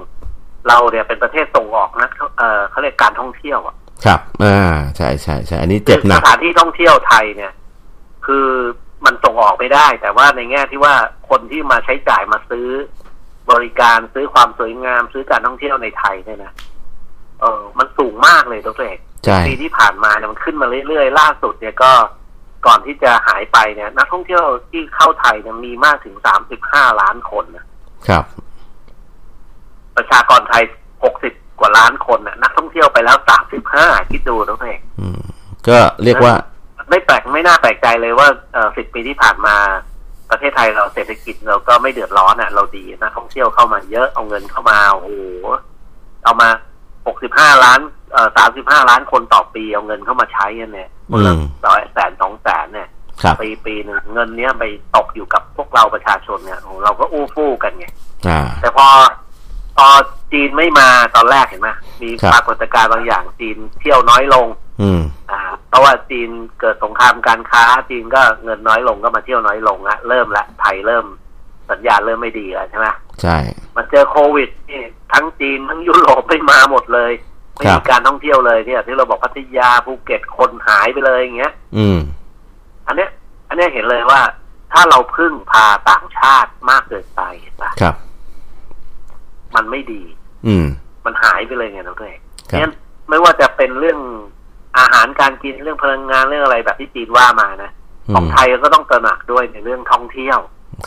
[0.69, 7.53] เราเนี่ยเป็นประเทศส่งออกนะเออเขาเรียกการท่องเที่ยวอะ ครับ อ่า ใช่ใช่ใช่อันนี้เจ็บหนักสถานที่ท่องเที่ยวไทยเนี่ย
[8.27, 8.49] คือ
[9.05, 10.95] มันส่งออกไม่ได้ แต่ว่าในแง่ที่ว่า
[11.31, 12.69] คนที่มาใช้จ่ายมาซื้อ
[13.51, 16.53] บริการซื้อความสวยงาม ซื้อการท่องเที่ยวในไทยเนี่ยนะ
[17.41, 18.99] เออมันสูงมากเลยตัวเอก
[19.47, 21.93] ปีที่ผ่านมาเนี่ยมันขึ้นมาเรื่อยๆล่าสุดเนี่ยก็
[22.67, 27.67] ก่อนที่จะหายไปเนี่ย นักท่องเที่ยวที่เข้าไทยเนี่ยมีมากถึงสามสิบห้าล้านคนนะ
[28.09, 28.25] ครับ
[29.97, 30.63] ประชากรไทย
[31.05, 34.81] หกสิบกว่าล้านคนน่ะนักท่องเที่ยวไปแล้วสามสิบห้าคิดดูตัวเอง
[35.69, 36.35] ก็เรียกว่า
[36.91, 39.57] ไม่แปลกไม่น่าแปลกใจเลยว่าเออสิบปีที่ผ่านมา
[40.31, 45.11] ประเทศไทยเราเศรษฐกิจเราก็ไม่เดือดร้อนอะ เราดีนะท่องเที่ยวเข้ามาเยอะเอาเงินเข้ามาโอ้โห
[46.25, 46.49] เอามา
[47.07, 47.81] หกสิบห้าล้าน
[48.13, 51.31] เอ่อสามสิบห้าล้านคนต่อปีเอาเงินเข้ามาใช้กันเนี่ยเมื่อ
[51.65, 52.89] ต่อแสนสองแสนเนี่ย
[53.41, 54.65] ปีปีหนึ่งเงินเนี้ยไป
[54.97, 57.87] ตกอยู่กับพวกเราประชาชนเนี่ยเราก็อู้ฟู่กันไง
[58.61, 58.87] แต่พอ
[59.77, 59.89] พอ
[60.33, 61.71] จีนไม่มาตอนแรกเห็นไหม
[62.03, 64.47] มีปรากฏการณ์บางอย่างจีนเที่ยวน้อยลง
[64.83, 66.31] อืมอ่า เพราะว่าจีน
[66.61, 71.05] เกิดสงครามการค้า จีนก็เงินน้อยลงก็มาเที่ยวน้อยลงละเริ่มละไทยเริ่ม
[71.71, 72.87] สัญญาณเริ่มไม่ดีแล้วใช่ไหม
[73.23, 73.37] ใช่
[73.77, 74.83] มันเจอโควิดนี่
[75.13, 77.13] ทั้งจีนทั้งยุโรปไม่มาหมดเลย
[77.57, 81.99] ไม่มีการท่องเที่ยวเลยเนี่ย ที่เราบอกพัทยาภูเก็ตคนหายไปเลยอย่างเงี้ย อืม
[82.87, 83.11] อันเนี้ย
[83.49, 84.21] อันเนี้ยเห็นเลยว่า
[84.73, 87.95] ถ้าเราพึ่งพาต่างชาติมากเกินไปะครับ
[89.57, 90.03] มันไม่ดี
[90.47, 90.67] อืม
[91.05, 92.19] มันหายไปเลยไงน้องเอก
[92.59, 92.71] เนี่ย
[93.09, 93.99] ไม่ว่าจะเป็นเรื่อง
[94.79, 97.71] อาหารการกินเรื่องพลังงานเรื่องอะไรแบบที่จีนว่ามานะ
[98.15, 100.39] ของไทยก็ต้องตระหนักด้วยในเรื่องท่องเที่ยว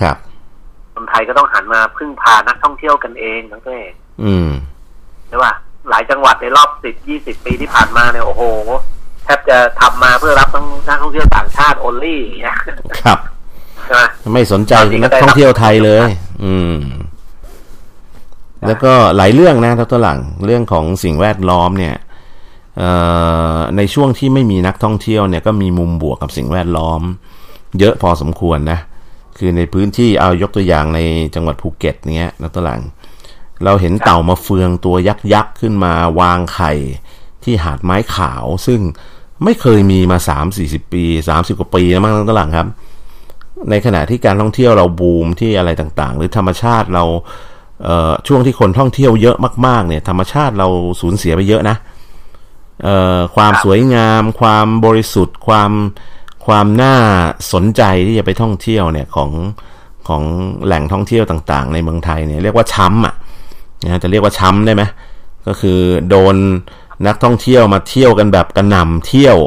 [0.02, 0.18] ครับ
[0.94, 4.50] คนไทยก็ต้องหันมาพึ่งพานักท่องเที่ยวกันเองน้องเอกอืม
[5.28, 5.54] ใช่ป่ะ
[5.90, 8.44] หลายจังหวัดในรอบสิบยี่สิบปีที่ผ่านมาเนี่ยโอ้โห
[9.26, 10.50] แทบจะทำมาเพื่อรับ
[10.88, 12.24] นักท่องเที่ยวต่างชาติโอลี่
[13.06, 13.20] ครับ
[13.86, 14.74] ใช่ไหมไม่สนใจ
[15.04, 16.10] นักท่องเที่ยวไทยเลย
[16.44, 16.76] อืม
[18.68, 21.96] แล้วก็หลายเรื่องนะทัตหลังเรื่องของสิ่งแวดล้อมเนี่ย
[23.78, 27.02] ในช่วงที่ไม่มีนักท่องเที่ยวเนี่ยก็มีมุมบวกกับสิ่งแวดล้อม
[27.80, 28.80] เยอะพอสมควรนะ
[29.38, 31.00] คือในพื้นที่เอายกตัวอย่างใน
[31.36, 32.82] จังหวัดภูเก็ตเนี้ยนักตลัง
[33.64, 36.74] เราเห็นเต่ามาเฟืองตัวยักษ์ยักษ์ขึ้นมาวางไข่
[37.44, 38.82] ที่หาดไม้ขาว ซึ่ง
[39.44, 42.68] ไม่เคยมีมาสามสี่สิบปีสามสิบกว่าปีแล้วมั้งนตหลังครับ
[43.70, 47.04] ในขณะที่การท่องเที่ยวเราบูมที่อะไรต่างๆ หรือธรรมชาติเรา
[48.28, 50.68] ช่วงที่คนท่องเที่ยวเยอะมาก ๆ เนี่ย ธรรมชาติเรา
[51.02, 51.78] สูญเสียไปเยอะนะ
[53.36, 55.72] ความสวยงาม ความบริสุทธิ์ ความ
[56.46, 56.96] ความน่า
[57.54, 59.32] สนใจที่จะไปท่องเที่ยวเนี่ยของ
[60.08, 60.24] ของ
[60.66, 63.14] แหล่งท่องเที่ยวต่างๆ ในเมืองไทยเนี่ยเรียกว่าช้ำอะ
[63.84, 64.84] นะจะเรียกว่าช้ำได้ไหม
[65.48, 66.36] ก็คือโดน
[67.08, 69.38] นักท่องเที่ยวมาเที่ยวกันแบบกระหน่ำเที่ยว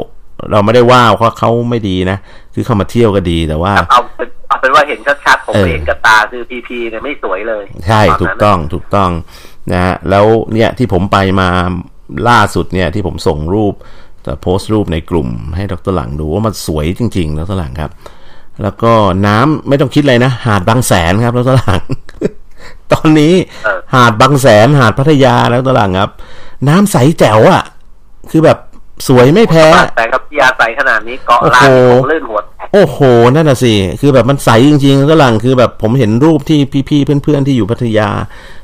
[0.51, 2.17] เราไม่ได้ว่าเพราะเขาไม่ดีนะ
[2.53, 9.09] คือเขามาเที่ยวก็ดีแต่ว่า เอาเป็นเอาเป็นว่าเห็นชัดๆผมเห็นกับตาคือพีพีเนี่ยไม่สวยเลย ใช่ถูกต้องถูกต้อง
[9.71, 11.49] นะฮะแล้วเนี่ยที่ผมไปมา
[12.29, 13.73] ล่าสุดเนี่ยที่ผมส่งรูป
[14.23, 17.91] แต่โพสต์รูปในกลุ่มให้ดรหลังดูว่ามันสวยจริงๆแล้วตหลังครับ
[18.63, 18.93] แล้วก็
[19.27, 21.83] น้ำไม่ต้องคิดเลยนะ หาดบางแสนครับแล้วตหลัง
[22.91, 23.33] ตอนนี้
[23.93, 26.11] หาดบางแสนหาดพัทยาแล้วตหลังครับ
[26.69, 27.63] น้ำใสแจ๋วอะ่ะ
[28.31, 28.57] คือแบบ
[29.07, 29.65] สวยไม่แพ้
[29.97, 32.39] แต่กับยาใสขนาดนี้เกาะลานของลื่นหัว
[32.73, 32.97] โอ้โห
[33.35, 36.59] นั่นน่ะสิ คือแบบมันใสจริงๆก็หลังคือแบบผมเห็นรูปที่
[36.89, 38.09] พี่ๆเพื่อนๆที่อยู่พัทยา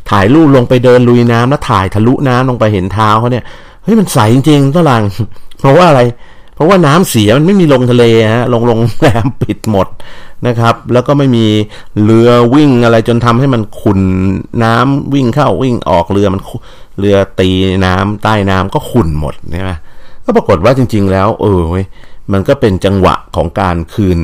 [0.09, 3.45] ถ่ายรูปลงไปเดินลุยน้ำแล้วถ่ายทะลุน้ำลงไปเห็นเท้าเขาเนี่ย
[3.83, 5.03] เฮ้ยมันใสจริงๆก็หลัง
[5.61, 6.01] เพราะว่าอะไร
[6.55, 8.03] เพราะว่าน้ำเสียมันไม่มีลงทะเล
[8.35, 9.87] ฮะลงลงแรมปิดหมด
[10.47, 11.45] นะครับ แล้วก็ไม่มี
[12.03, 14.01] เรือวิ่งอะไรจนทำให้มันขุน
[14.63, 16.41] น้ำวิ่งเข้าวิ่งออกเรือมัน
[16.99, 17.49] เรือตี
[17.85, 19.73] น้ำใต้น้ำก็ขุ่นหมดใช่ไหม
[20.25, 21.61] ก็ปรากฏว่าจริง ๆ แล้ว เออ
[22.33, 24.19] มันก็เป็นจังหวะของการคืน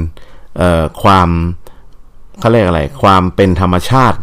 [1.01, 1.29] ความ
[2.39, 4.17] เขาเรียกอะไร ความเป็นธรรมชาติ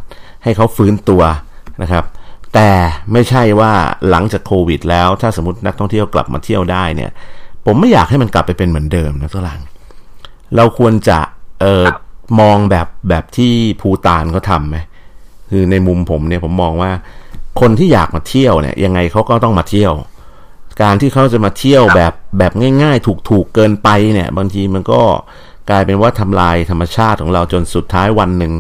[0.45, 1.23] ให้เขาฟื้นตัว
[1.83, 2.05] นะครับ
[2.55, 2.71] แต่
[3.13, 3.73] ไม่ใช่ว่า
[4.11, 7.11] หลังจากโควิด แล้วถ้าสมมตินักท่องเที่ยวกลับมาเที่ยวได้เนี่ย
[7.67, 9.61] ผมไม่อยากให้มันกลับไปเป็นเหมือนเดิมนะตัวหลัง
[10.57, 11.19] เราควรจะ
[11.61, 11.85] เออ
[12.41, 14.77] มองแบบแบบที่ภูตานเขาทำไหม
[15.51, 16.91] คือในมุมผมเนี่ยผมมองว่า
[17.61, 19.93] คนที่อยากมาเที่ยวเนี่ย ยังไงเขาก็ต้องมาเที่ยว
[20.83, 25.01] การที่เขาจะมาเที่ยวแบบแบบง่าย ๆ ถูกๆเกินไปเนี่ย บางทีมันก็
[25.71, 28.53] กลายเป็นว่าทำลายธรรมชาติของเราจนสุดท้ายวันหนึ่ง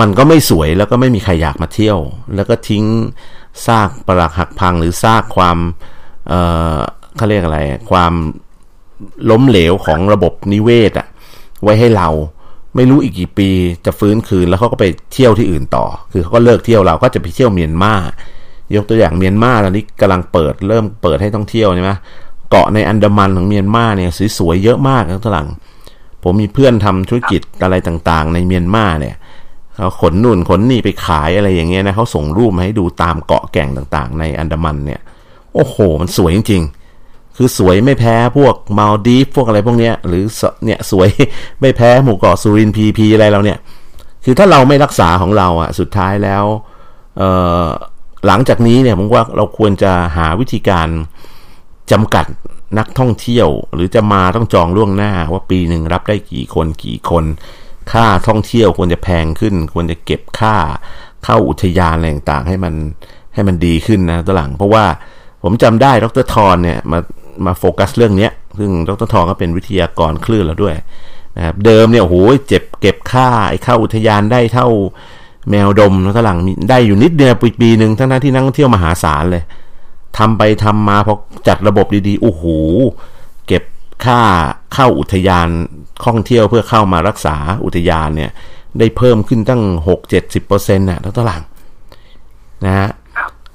[0.00, 1.98] มันก็ไม่สวยแล้วก็ไม่มีใครอยากมาเที่ยว
[2.34, 2.84] แล้วก็ทิ้ง
[3.66, 5.58] ซากปรักหักพังหรือซากความ
[6.28, 6.40] เอ่
[6.74, 6.76] อ
[7.16, 8.12] เขาเรียกอะไร ความ
[9.30, 11.06] ล้มเหลวของระบบนิเวศอะ
[11.62, 12.08] ไว้ให้เรา
[12.76, 13.50] ไม่รู้อีกกี่ปี
[13.86, 17.94] จะฟื้นคืนแล้วเขาก็ไปเที่ยวที่อื่นต่อ คือเขาก็เลิกเที่ยวเราก็จะไปเที่ยวเมียนมา
[18.76, 21.92] ยกตัวอย่างเมียนมาตอนนี้กำลังเปิดเริ่มเปิดให้ท่องเที่ยวใช่ไหม
[22.50, 25.48] เกาะในอันดามันของเมียนมาเนี่ยสวยๆเยอะมากนะตลัง
[26.22, 29.16] ผมมีเพื่อนทำธุรกิจอะไรต่างๆ ในเมียนมาเนี่ย
[29.76, 35.00] เขาขนนุ่นขนนี่ไปขายอะไรอย่างเงี้ยนะเขาส่งรูปมาให้ดูตามเกาะแก่งต่างๆ ในอันดามันเนี่ย
[35.54, 36.62] โอ้โห มันสวยจริง
[36.98, 40.24] ๆ คือสวยไม่แพ้พวกมาลดีฟพวกอะไรพวกเนี้ย หรือ
[40.64, 41.08] เนี่ยสวย
[41.60, 43.58] ไม่แพ้หมู่เกาะสุรินพีพีอะไรเราเนี่ย
[44.24, 46.44] คือถ้าเราไม่รักษาของเราอะสุดท้ายแล้ว
[47.18, 47.22] เอ
[47.62, 47.66] อ
[48.26, 50.88] หลังจากนี้เนี่ยผมว่าเราควรจะหาวิธีการ
[51.92, 52.26] จำกัด
[52.78, 57.24] นักท่องเที่ยว หรือจะมาต้องจองล่วงหน้าว่าปีหนึ่งรับได้กี่คนกี่คน
[57.92, 60.56] ค่าท่องเที่ยวควรจะแพงขึ้น ควรจะเก็บค่า
[61.24, 62.74] เข้าอุทยานอะไรต่างๆให้มัน
[63.34, 64.84] ให้มันดีขึ้นนะตัวหลัง เพราะว่า
[65.42, 66.98] ผมจำได้ดรทอนเนี่ยมา
[67.46, 70.76] มาโฟกัสเรื่องนี้ซึ่งดรทอนก็เป็นวิทยากรคลื่นแล้วด้วย
[71.36, 72.16] นะครับเดิมเนี่ยโอ้โห
[72.48, 74.68] เจ็บเก็บค่าไอ้เข้าอุทยานได้เท่า
[75.50, 79.42] แมวดมนะตัวหลังได้อยู่นิดเดียวปีปีหนึ่งทั้งที่นักท่องเที่ยวมหาศาลเลย
[80.18, 81.14] ทำไปทำมาพอ
[81.48, 82.44] จัดระบบดีๆโอ้โห
[83.46, 83.62] เก็บ
[84.04, 84.20] ค่า
[84.74, 85.48] เข้าอุทยาน
[86.04, 88.30] ท่องเที่ยวเพื่อเข้ามารักษาอุทยานเนี่ย
[88.78, 91.42] ได้เพิ่มขึ้นตั้งหกเจ็ดสิบเปอร์เซ็นต์นะทั้งตลาด
[92.64, 92.88] นะฮะ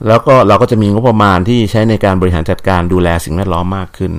[0.07, 4.13] แล้วก็เราก็จะมีงบประมาณที่ใช้ในการบริหารจัดการดูแลสิ่งแวดล้อมมากขึ้น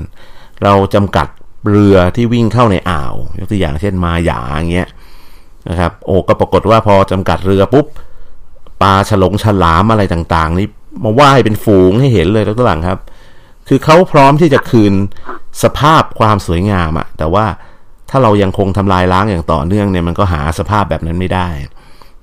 [0.62, 1.26] เราจำกัด
[1.70, 4.88] เรือที่วิ่งเข้าในอ่าว ยกตัวอย่างเช่นมาหยาอย่างเงี้ย
[5.70, 7.86] นะครับ โอ้ก็ปรากฏว่าพอจำกัดเรือปุ๊บ
[8.82, 10.68] ปลาฉลงฉลามอะไรต่างๆ นี่
[11.04, 13.00] มาว่ายเป็นฝูงให้เห็นเลยทั้งตลาดครับ
[13.68, 14.92] คือเขาพร้อมที่จะคืน
[15.62, 17.46] สภาพความสวยงามอะแต่ว่า
[18.10, 21.48] ถ้าเรายังคงทำลายล้างอย่างต่อเนื่องเนี่ยมันก็หาสภาพแบบนั้นไม่ได้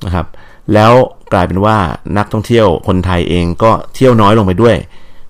[0.06, 0.26] นะครับ
[0.74, 0.92] แล้ว
[1.34, 1.78] กลายเป็นว่า
[2.18, 4.76] นักท่องเที่ยวคนไทยเองก็เที่ยวน้อยลงไปด้วย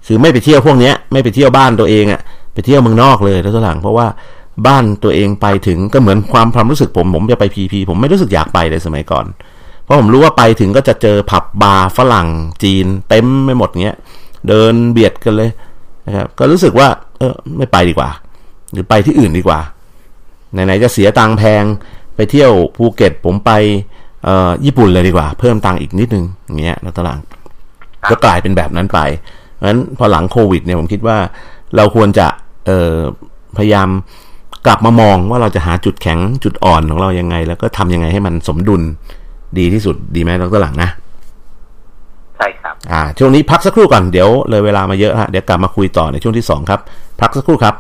[0.08, 2.22] คือไม่ไปเที่ยวพวกเนี้ย ไม่ไปเที่ยวบ้านตัวเองอะ
[2.54, 4.08] ไปเที่ยวเมืองนอกเลยแล้วตัวหลังเพราะว่า
[4.68, 9.26] บ้านตัวเองไปถึงก็เหมือนความความรู้สึกผม ผมจะไปพีพีผมไม่รู้สึกอยากไปเลยสมัยก่อน
[9.84, 12.28] เพราะผมรู้ว่าไปถึงก็จะเจอผับบาร์ฝรั่ง
[12.64, 13.98] จีน เต็มไม่หมดเงี้ย
[14.48, 15.50] เดินเบียดกันเลย
[16.08, 16.88] นะครับก็รู้สึกว่า
[17.18, 18.10] เออไม่ไปดีกว่า
[18.72, 19.60] หรือไปที่อื่นดีกว่า
[20.52, 21.64] ไหนๆจะเสียตังแพง
[22.16, 23.52] ไปเที่ยวภูเก็ตผมไป
[24.24, 27.20] เอ่อญี่ปุ่นเลยดีกว่า เพิ่มตังอีกนิดนึงอย่างเงี้ยนะตาราง
[28.10, 29.00] ก็กลายเป็นแบบนั้นไป
[29.56, 31.18] เพราะฉะนั้นพอหลังโควิดเนี่ยผมคิดว่า
[31.76, 32.28] เราควรจะ
[32.66, 32.98] เอ่อ
[33.58, 33.90] พยายาม
[34.66, 38.82] กลับมามองว่าเราจะหาจุดแข็งจุดอ่อนของเรายังไง แล้วก็ทำยังไงให้มันสมดุล
[39.58, 40.90] ดีที่สุดดีไหมดรหลังนะ
[42.38, 46.80] ใช่ครับอ่าช่วงนี้พักสักครู่ก่อนเดี๋ยวเลยเวลามาเยอะฮะเดี๋ยวกลับมาคุยต่อในช่วงที่สองครับ
[47.22, 47.76] พักสักครู่ครับ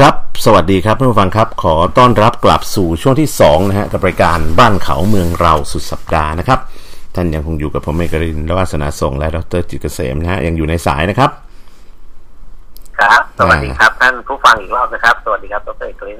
[0.00, 6.58] ครับ สวัสดีครับท่านผู้ฟังครับ ขอต้อนรับกลับสู่ช่วงที่2นะฮะกับรายการบ้านเขาเมืองเราสุดสัปดาห์นะครับ
[7.14, 11.30] ท่านยังคงอยู่กับผมเมกรินและวาสนาทรงและดรจิตเกษมนะฮะยังอยู่ในสายนะครับ
[12.98, 16.18] ครับ สวัสดีครับ ท่านผู้ฟังอีกรอบนะครับ สวัสดีครับดรเอกริน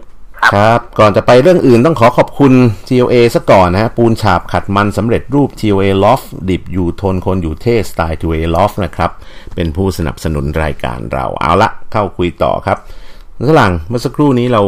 [0.53, 2.53] ครับ ก่อนจะไปเรื่องอื่นต้องขอขอบคุณ
[2.89, 9.11] TOA ซะก่อนนะฮะปูนฉาบขัดมันสำเร็จรูป TOA Loft ดิบอยู่ทนคนอยู่เท่สไตล์ TOA Loft นะครับ
[9.55, 12.79] เป็นผู้สนับสนุนรายการเราเอาละเข้าคุยต่อครับ
[13.47, 14.63] ข้างหลังเมื่อสักครู่นี้เรา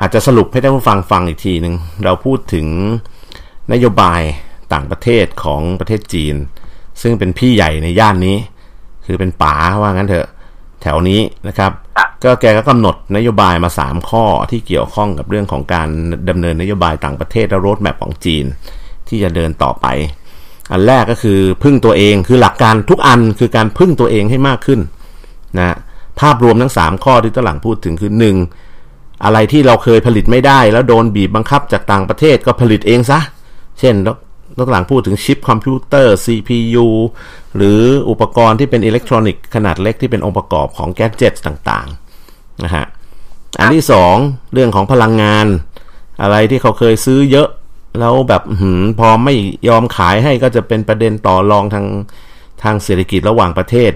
[0.00, 2.66] อาจจะสรุปให้ท่านผู้ฟังฟังอีกทีหนึ่งเราพูดถึง
[3.72, 4.20] นโยบาย
[4.72, 6.34] ต่างประเทศของประเทศจีน
[7.02, 8.36] ซึ่งเป็นพี่ใหญ่ในย่านนี้
[9.06, 10.28] คือเป็นป๋าว่างั้นเถอะ
[10.82, 11.72] แถวนี้นะครับ
[12.24, 15.88] ก็แกก็กำหนดนโยบายมา 3 ข้อที่เกี่ยวข้องกับเรื่องของการ
[16.28, 18.44] ดำเนินนโยบายต่างประเทศและรถแมพของจีน
[19.08, 19.86] ที่จะเดินต่อไป
[20.72, 24.80] อันแรกก็คือพึ่งตัวเองคือหลักการทุกอันคือการพึ่งตัวเองให้มากขึ้น
[25.58, 25.76] นะ
[26.20, 28.12] ภาพรวมทั้ง 3 ข้อที่ตหลังพูดถึงคือ
[28.66, 29.24] 1.
[29.24, 33.20] อะไรที่เราเคยผลิตไม่ได้ แล้วโดนบีบบังคับจากต่างประเทศก็ผลิตเองซะ
[33.80, 34.08] เช่นด
[34.66, 36.86] รหลังพูดถึงชิปคอมพิวเตอร์ CPU
[37.56, 42.86] หรืออุปกรณ์ที่เป็นอิเล็กทรอนิกส์ขนาดเล็กที่เป็นองค์ประกอบของแกจิตต่างๆนะฮะ
[43.58, 44.14] อันที่สอง
[44.52, 45.46] เรื่องของพลังงาน
[46.22, 47.48] อะไรที่เขาเคยซื้อเยอะ
[48.00, 48.42] แล้วแบบ
[48.98, 49.34] พอไม่
[49.68, 51.86] ยอมขายให้ก็จะเป็นประเด็นต่อรองทาง
[52.62, 53.92] ทางเศรษฐกิจระหว่างประเทศ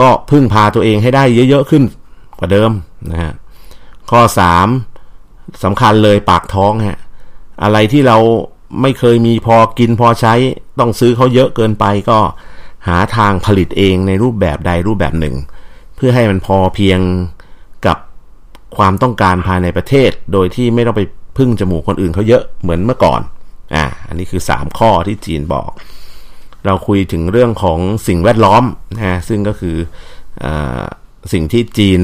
[0.00, 1.82] ก็พึ่งพาตัวเองให้ได้เยอะๆขึ้น
[2.38, 2.70] กว่าเดิม
[3.10, 3.32] นะฮะ
[4.10, 4.68] ข้อสาม
[5.64, 6.98] สำคัญเลยปากท้องฮะ
[7.62, 8.18] อะไรที่เรา
[8.82, 10.34] ไม่เคยมีพอกินพอใช้
[10.78, 12.18] ต้องซื้อเขาเยอะเกินไปก็
[12.88, 15.34] หาทางผลิตเองในรูปแบบใดรูปแบบหนึ่ง
[15.96, 17.00] เพื่อให้มันพอเพียง
[17.86, 17.98] กับ
[18.76, 21.02] ความต้องการภายในประเทศ โดยที่ไม่ต้องไป
[21.38, 23.20] พึ่งจมูกคนอื่นเขาเยอะเหมือนเมื่อก่อน
[23.74, 25.70] อ่าอันนี้คือ 3 ข้อที่จีนบอก
[26.68, 27.78] เราคุยถึงเรื่องของ
[28.08, 28.64] สิ่งแวดล้อม
[28.96, 29.76] นะซึ่งก็คือ
[30.44, 30.46] อ
[31.32, 32.00] สิ่งที่จีน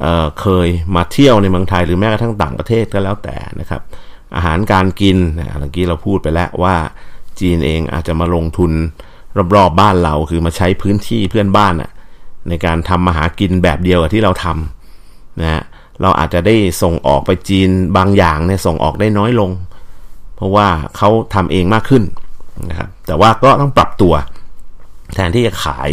[0.00, 3.82] เเคยมาเที่ยวในเมืองไทยหรือแม้กระทั่งต่างประเทศก็แล้วแต่นะครับ
[4.36, 6.76] อาหารการกินนะเมื่อกี้เราพูดไปแล้วว่า
[7.40, 8.72] จีนเองอาจจะมาลงทุน
[9.36, 11.90] รอบๆบบ้านเราคือมาใช้พื้นที่เพื่อนบ้านอะ
[12.48, 15.62] ในการทำมาหากินแบบเดียวกับที่เราทำนะ
[16.02, 19.50] เราอาจจะได้ส่งออกไปจีนบางอย่างเนี่ยส่งออกได้น้อยลง
[20.36, 22.02] เพราะว่าเขาทำเองมากขึ้น
[22.70, 24.14] นะครับแต่ว่าก็ต้องปรับตัว
[25.14, 25.90] แทนที่จะขาย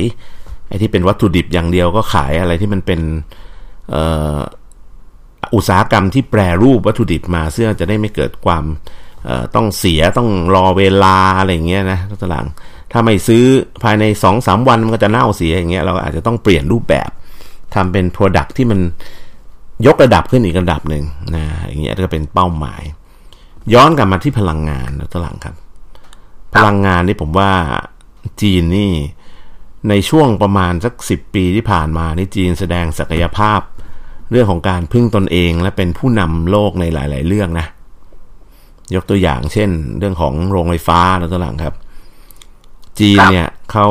[0.68, 3.02] ไอ้ที่เป็นวัตถุดิบอย่างเดียวก็ขายอะไรที่มันเป็น
[5.56, 8.64] อุตสาหกรรมที่แปรรูปวัตถุดิบมาเพื่อจะได้ไม่เกิดความ
[9.56, 12.48] ต้องเสียต้องรอเวลาอะไรเงี้ยนะตลัง
[12.92, 13.44] ถ้าไม่ซื้อ
[13.84, 17.10] ภายใน2อสวันมันก็จะเน่าเสียอย่างเงี้ยเราอาจจะต้องเปลี่ยนรูปแบบ
[17.76, 18.80] ทำเป็นโปรดักที่มัน
[19.88, 21.04] ยกระดับขึ้นอีกระดับหนึ่ง
[21.36, 22.84] นะอย่างเงี้ยก็เป็นเป้าหมาย
[23.74, 25.56] ย้อนกลับมาที่พลังงานนะตลังครับ
[26.56, 27.52] พลังงานนี่ผมว่า
[28.42, 28.94] จีนนี่
[29.90, 33.60] ในช่วงประมาณสักสิบปีที่ผ่านมานี่จีนแสดงศักยภาพ
[34.32, 37.68] เรื่องของการพึ่งตนเองและเป็นผู้นำโลกในหลาย ๆ เรื่องนะ
[38.96, 41.76] ยกตัวอย่างเช่น เรื่องของโรงไฟฟ้าแล้วตัวหลังครับ
[43.00, 43.88] จีนเนี่ยเขา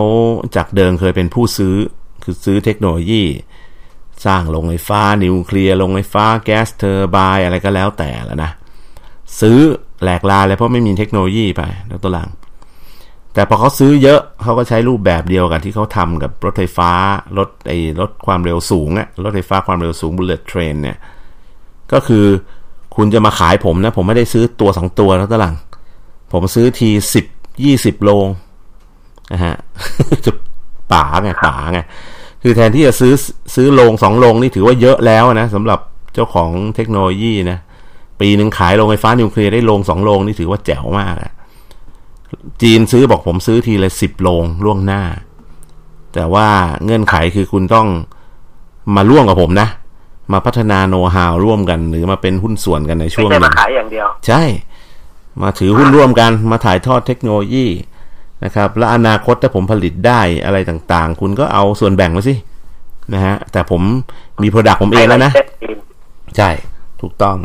[0.56, 1.76] จากเดิมเคยเป็นผู้ซื้อ
[2.22, 3.24] คือซื้อเทคโนโลยี
[4.26, 8.50] สร้างโรงไฟฟ้า นิวเคลียร์โรงไฟฟ้าแก๊สเทอร์ไบอะไรก็แล้วแต่แล้วนะ
[9.40, 9.58] ซื้อ
[10.02, 12.28] แหลกลาเลยเพราะไม่มีเทคโนโลยีไปแล้วตัวหลัง
[13.34, 16.90] แต่พอเขาซื้อเยอะเขาก็ใช้รูปแบบเดียวกันที่เขาทำกับรถไฟฟ้า
[17.38, 20.98] รถไอ้รถความเร็วสูงอะรถไฟฟ้าความเร็วสูง bullet train เนี่ย
[21.92, 22.24] ก็คือ
[22.96, 25.54] คุณจะมาขายผมนะ ผมไม่ได้ซื้อตัวสองตัวแล้วตลัง
[26.32, 27.24] ผมซื้อทีสิบ
[27.64, 28.10] ยี่สิบโล
[29.32, 29.54] นะฮะ
[30.24, 30.36] จุด
[30.92, 31.80] ป่าไงป่าไง
[32.42, 33.14] คือแทนที่จะซื้อ
[33.54, 35.78] ซื้อโลงสองโลงนี่ถือว่าเยอะแล้วนะสำหรับ
[36.14, 37.58] เจ้าของเทคโนโลยีนะ
[38.20, 41.32] ปีหนึ่งขายโรงไฟฟ้านิวเคลียร์ได้โลงสองโลงนี่ถือว่าแจ๋วมากอะ
[42.62, 45.02] จีนซื้อบอกผมซื้อทีละสิบโลงล่วงหน้า
[46.14, 46.48] แต่ว่า
[46.84, 47.86] เงื่อนไขคือคุณต้อง
[48.96, 49.68] มาร่วมกับผมนะ
[50.32, 54.42] มาพัฒนาโน้ตฮาวร่วมกัน หรือมาเป็นหุ้นส่วนกันในช่วงไม่ใช่มาขายอย่างเดียว ใช่
[55.42, 57.66] มาถือหุ้นร่วมกัน มาถ่ายทอดเทคโนโลยี
[58.44, 62.34] นะครับ และอนาคตถ้าผมผลิตได้อะไรต่างๆ คุณก็เอาส่วนแบ่งมาสิ
[63.14, 63.82] นะฮะแต่ผม
[64.42, 65.32] มี product ผมเองแล้วนะ
[66.36, 66.50] ใช่
[67.00, 67.36] ถูกต้อง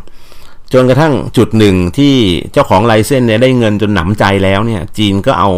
[0.74, 2.16] จนกระทั่งจุดหนึ่งที่
[2.54, 5.50] เจ้าของ license เนี่ยได้เงินจนหนำใจแล้วเนี่ย จีนก็เอา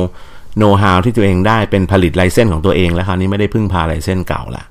[0.57, 4.63] โน้ตฮาวที่ตัวเองได้เป็นผลิต license ของตัวเองแล้วคราวนี้ไม่ได้พึ่งพา license เก่าละ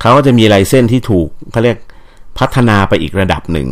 [0.00, 1.78] เขาก็จะมี license ที่ถูกเขาเรียก
[2.38, 3.68] พัฒนาไปอีกระดับหนึ่ง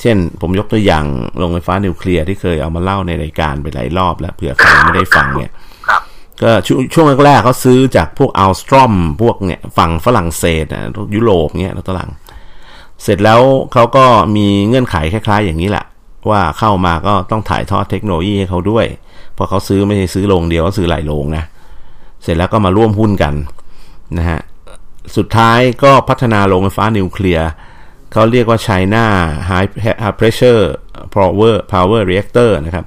[0.00, 1.04] เช่น ผมยกตัวอย่าง
[1.38, 5.52] โรงไฟฟ้านิวเคลียร์ที่เคยเอามาเล่าในรายการไปหลายรอบแล้วเผื่อใครไม่ได้ฟังเนี่ย
[6.42, 6.50] ก็
[6.94, 10.82] ช่วงแรกๆเขาซื้อจากพวกอัลสตรอมพวกเนี่ยฝั่งฝรั่งเศสนะ
[11.14, 12.10] ยุโรปเนี่ยแล้วตลัง
[13.02, 13.40] เสร็จแล้ว
[13.72, 14.04] เขาก็
[14.36, 15.84] มีเงื่อนไขคล้ายๆ อย่างนี้แหละ
[16.30, 18.86] ว่าเข้ามาก็ต้องถ่ายทอดเทคโนโลยีให้เขาด้วย
[19.34, 21.44] เพราะเขาซื้อไม่ใช่ซื้อโรงเดียวเขาซื้อหลายโรงนะ
[22.22, 23.34] เสร็จแล้วก็มาร่วมหุ้นกัน
[24.18, 24.40] นะฮะ
[25.16, 27.48] สุดท้ายก็พัฒนาโรงไฟฟ้านิวเคลียร์
[28.12, 29.04] เขาเรียกว่า China
[29.50, 29.68] High
[30.18, 30.62] Pressure
[31.14, 32.84] Power Power Reactor นะครับ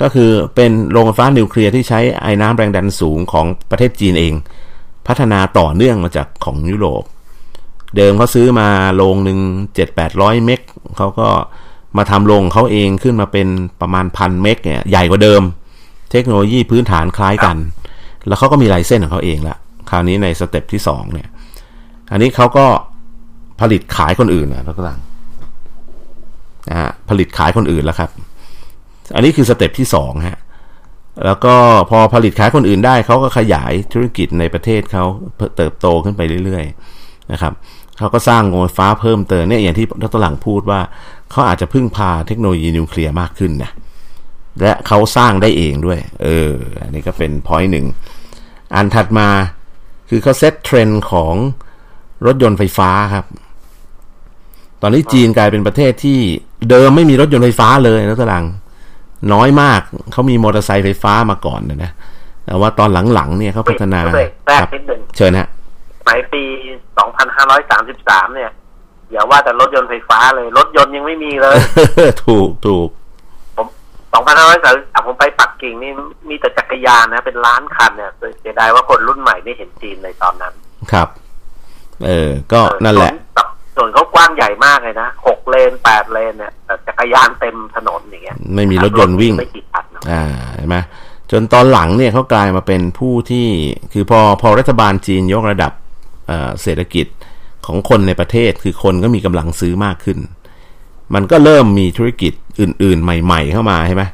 [0.00, 4.34] ก็คือเป็นโรงไฟฟ้านิวเคลียร์ที่ใช้ไอ้น้ำแรงดันสูงของประเทศจีนเอง
[5.06, 7.04] พัฒนาต่อเนื่องมาจากของยุโรป
[7.96, 9.38] เดิมเขาซื้อมาโรงหนึ่ง
[9.74, 10.60] เจ็ดแปดร้อยเมก
[10.96, 11.28] เขาก็
[11.96, 13.48] มาทำโรงเขาเองขึ้นมาเป็น
[13.80, 15.42] ประมาณพันเมกเนี่ยใหญ่กว่าเดิม
[16.10, 17.56] เทคโนโลยีพื้นฐานคล้ายกัน
[18.26, 19.56] แล้วเขาก็มี license ของเขาเองละ
[19.90, 21.28] คราวนี้ใน step ที่สองเนี่ย
[22.12, 22.66] อันนี้เขาก็
[23.60, 24.98] ผลิตขายคนอื่นนะทุกท่าน
[26.68, 28.10] นะฮะผลิตขายคนอื่นแล้วครับ
[29.14, 30.38] อันนี้คือ step ที่สองฮะ
[31.26, 31.54] แล้วก็
[31.90, 35.04] พอผลิตขายคนอื่นได้เขาก็ขยายธุรกิจในประเทศเขา
[35.56, 36.64] เติบโตขึ้นไปเรื่อย
[36.98, 37.52] ๆ นะครับ
[37.98, 40.80] เขาก็สร้างโรงไฟฟ้าเพิ่มเติมเนี่ยอย่างที่ดรหลังพูดว่า
[41.30, 43.70] เขาอาจจะพึ่งพาเทคโนโลยีนิวเคลียร์มากขึ้นนะ
[44.60, 47.86] และเขาสร้างได้เองด้วย เออ อันนี้ก็เป็น point หนึ่ง
[48.74, 49.28] อันถัดมา
[50.08, 51.34] คือเขา set trend ของ
[52.26, 53.26] รถยนต์ไฟฟ้าครับ
[54.82, 56.18] ตอนนี้จีนกลายเป็นประเทศที่
[56.70, 58.44] เดิมไม่มีรถยนต์ไฟฟ้าเลยนะตลัง
[59.32, 59.80] น้อยมาก
[60.12, 61.92] เขามีมอเตอร์ไซค์ไฟฟ้ามาก่อนนะนะ
[62.44, 64.14] แต่ว่าตอนหลังๆเนี่ยเขาพัฒนาแรก
[64.74, 65.57] นิดนึงเชิญฮะส
[66.08, 66.42] มัยปี
[67.18, 68.50] 2533 เนี่ย
[69.12, 71.56] อย่าว่าแต่รถยนต์ไฟฟ้าเลย รถยนต์ยังไม่มีเลย
[72.26, 72.88] ถูกถูก
[73.56, 73.66] ผม
[74.24, 75.92] 2533 ผมไปปักกิ่งนี่
[76.28, 80.54] มีแต่จักรยานนะ เป็นล้านคันเนี่ยเสียดายว่าคนรุ่นใหม่ไม่เห็นจีนในตอนนั้น
[80.92, 81.08] ครับ
[82.06, 83.12] เออ ก็นั่นแหละ
[83.76, 90.76] ส่วนเขากว้างใหญ่มากเลยนะหกเลนแปดเลนเนี่ยแต่จักรยานเต็มถนนอย่างเงี้ย ไม่มีรถยนต์วิ่งไม่กี่คันอ่าเห็นไหม
[91.30, 93.46] จนตอนหลังเนี่ยเขากลายมาเป็นผู้ที่
[93.92, 95.72] คือพอพอรัฐบาลจีนยกระดับ
[96.62, 97.06] เศรษฐกิจ
[97.66, 100.18] ของคนในประเทศคือคนก็มีกำลังซื้อมากขึ้น
[101.14, 104.04] มันก็เริ่มมีธุรกิจอื่น ๆ ใหม่ ๆ เข้ามาใช่ไหม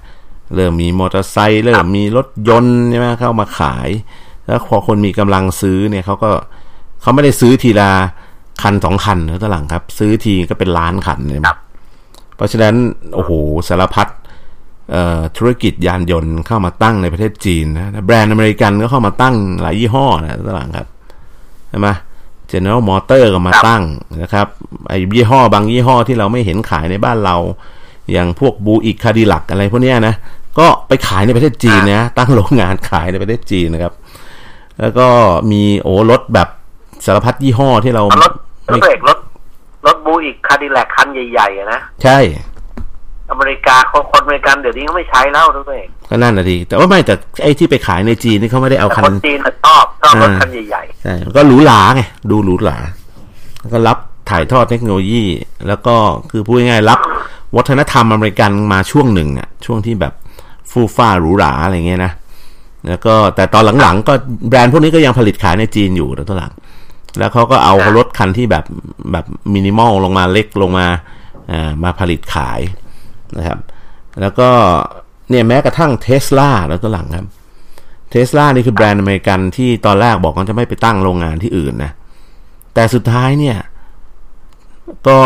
[0.56, 3.88] เริ่มมีมอเตอร์ไซค์เริ่มมีรถยนต์ใช่ไหมเข้ามาขาย
[4.46, 6.30] แล้วพอคนมีกำลังซื้อเนี่ยเขาก็
[7.02, 7.90] เขาไม่ได้ซื้อทีละ
[8.62, 11.40] คันสองคันแล้วตหลังครับ ซื้อทีก็เป็นล้านคันเลย
[12.36, 12.74] เพราะฉะนั้น
[13.14, 13.30] โอ้โห
[13.68, 14.08] สารพัด
[15.36, 21.90] ธุรกิจยานยนต์เข้ามาตั้งในประเทศจีนนะแบรนด์อเมริกันก็เข้ามาตั้งหลายยี่ห้อนะตหลังครับใช่ไหม
[22.52, 23.82] General Motor ก็มาตั้ง
[24.22, 24.46] นะครับ
[24.88, 27.36] ไอ้ยี่ห้อบางยี่ห้อที่เราไม่เห็นขายในบ้านเรา
[28.12, 30.14] อย่างพวกบูอิกคาดิลักอะไรพวกนี้นะ
[30.58, 33.92] ก็ไปขายในประเทศจีนนะตั้งโรงงานขายในประเทศจีนนะครับ
[34.80, 35.08] แล้วก็
[35.50, 36.48] มีโอ้รถแบบ
[37.04, 38.32] สารพัดยี่ห้อที่เรารถ
[38.72, 39.18] รถเบรกรถ
[39.86, 42.18] รถบูอิกคาดิแลกคันใหญ่ๆนะ ใช่
[43.34, 52.78] อเมริกาคนคนอเมริกันเดี๋ยวนี้เขาไม่ใช้แล้วด้วยก็นั่นนะดีแต่ว่าไม่แต่ไอ้ที่ไปขายในจีนนี่เขาไม่ได้เอาคันคนจีนชอบชอบรถคันใหญ่ๆใช่ก็หรูหราไงดูหรูหรา
[53.60, 53.98] แล้วก็รับ
[54.30, 55.24] ถ่ายทอดเทคโนโลยี
[55.68, 55.94] แล้วก็
[56.30, 57.00] คือพูดง่ายๆรับ
[57.56, 60.12] วัฒนธรรมอเมริกันมาช่วงหนึ่งอะช่วงที่แบบ
[60.70, 62.12] ฟู่ฟ่าหรูหราอะไรเงี้ยนะ
[62.88, 64.14] แล้วก็แต่ตอนหลังๆ ก็
[64.48, 66.52] แบรนด์พวกนี้ก็ยังผลิตขายในจีนอยู่แล้วตอนหลัง
[67.18, 68.64] แล้วเขาก็เอารถคันที่แบบ
[69.12, 70.86] แบบมินิมอลลงมาเล็กลงมา
[71.50, 72.60] อ่ามาผลิตขาย
[73.38, 73.58] นะครับ
[74.20, 74.48] แล้วก็
[75.30, 77.26] เนี่ยแม้กระทั่งเทสลาแล้วดรหลังครับ
[78.10, 81.92] เทสลานี่คือแบรนด์อเมริกันที่ตอนแรกบอกว่าจะไม่ไปตั้งโรงงานที่อื่นนะ
[82.74, 83.56] แต่สุดท้ายเนี่ย
[85.08, 85.18] ก็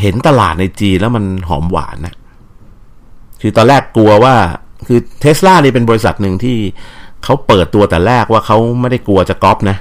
[0.00, 2.14] เห็นตลาดในจีนแล้วมันหอมหวานนะ
[3.40, 4.34] คือตอนแรกกลัวว่า
[4.86, 6.56] คือเทสลานี่เป็นบริษัทหนึ่งที่
[7.24, 9.76] เขาเปิดตัวแต่แรกว่าเขาไม่ได้กลัวจะก๊อปนะ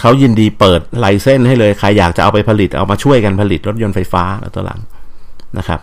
[0.00, 4.80] เขายินดีเปิดไลเซนให้เลย ใครอยากจะเอาไปผลิตเอามาช่วยกันผลิตรถยนต์ไฟฟ้าแล้วตัวหลัง
[5.58, 5.80] นะครับ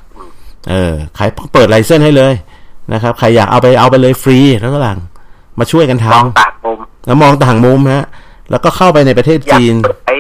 [0.70, 2.34] เออใครเปิดไลเซนให้เลย
[2.94, 5.00] นะครับ ใครอยากเอาไปเอาไปเลยฟรีแล้วตัวหลัง
[5.60, 8.06] มาช่วยกันทำมองต่างมุมแล้วมองต่างมุมฮะ
[8.52, 9.74] แล้วก็เข้าไปในประเทศจีน
[10.08, 10.16] ไอ้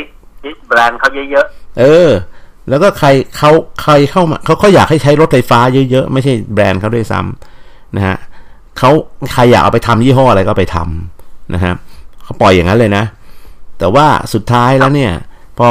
[0.67, 2.09] แบรนด์เขาเยอะๆเออ
[2.69, 3.07] แล้วก็ใคร
[3.37, 5.59] เขาใครเข้ามาเขาเขาอยากให้ใช้รถไฟฟ้า
[5.91, 8.17] เยอะๆ ไม่ใช่แบรนด์เขาด้วยซ้ำนะฮะ
[8.77, 8.89] เขา
[9.33, 11.73] ใครอยากเอาไปทำยี่ห้ออะไรก็ไปทำนะฮะ
[12.23, 13.03] เขาปล่อยอย่างนั้นเลยนะ
[13.79, 15.11] แต่ว่าสุดท้ายแล้วเนี่ย
[15.57, 15.69] พอ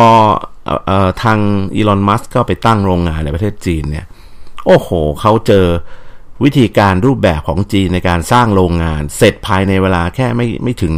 [0.68, 1.38] ออทาง
[1.76, 4.06] อีลอนมัสก์ก็ไปตั้งโรงงานในประเทศจีนเนี่ย
[4.66, 4.88] โอ้โห
[5.20, 5.66] เขาเจอ
[6.44, 10.94] วิธีการรูปแบบของจีนในการสร้างโรงงาน เสร็จภายในเวลาแค่ไม่ไม่ถึง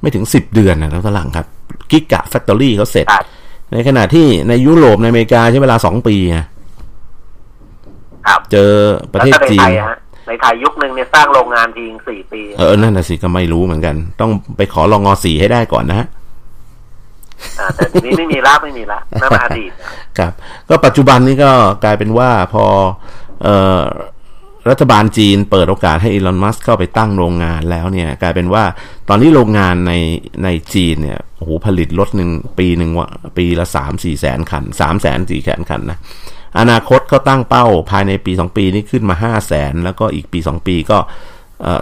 [0.00, 1.46] ไม่ถึงสิบเดือนนะแล้วหลังครับ
[1.90, 3.06] กิกะแฟคทอรี่เขาเสร็จ
[3.72, 6.16] ในขณะที่ในยุโรปในอเมริกาใช้เวลาสองปี
[8.52, 8.72] เจอ
[9.12, 9.68] ประเทศจีน
[10.26, 16.06] ในไทยยุคหนึ่งเนี่ยสร้างโรงงานทีสี่ปี เออ นั่นน่ะสิก็ไม่รู้เหมือนกัน ต้องไปขอรองงอสีให้ได้ก่อนนะฮะ
[17.76, 19.70] แต่ทีนี้ไม่มีละไม่มีละนั่นอดีต
[20.18, 20.32] ครับ
[20.68, 21.52] ก็ปัจจุบันนี้ก็
[21.84, 22.64] กลายเป็นว่าพอ
[23.42, 23.84] เอ่อ
[24.70, 28.64] รัฐบาลจีนเปิดโอกาสให้อีลอนมัสเข้าไปตั้งโรงงานแล้วเนี่ย กลายเป็นว่า
[29.08, 29.92] ตอนนี้โรงงานใน
[30.44, 35.98] ในจีนเนี่ยโอ้โหผลิตรถหนึ่งปีหนึ่งว่าปีละสามสี่แสนคันสามแสนสี่แสนคันนะ
[36.58, 40.98] อนาคตเขาตั้งเป้าภายในปีสองปีนี้ขึ้นมาห้าแสนแล้วก็อีกปีสองปีก็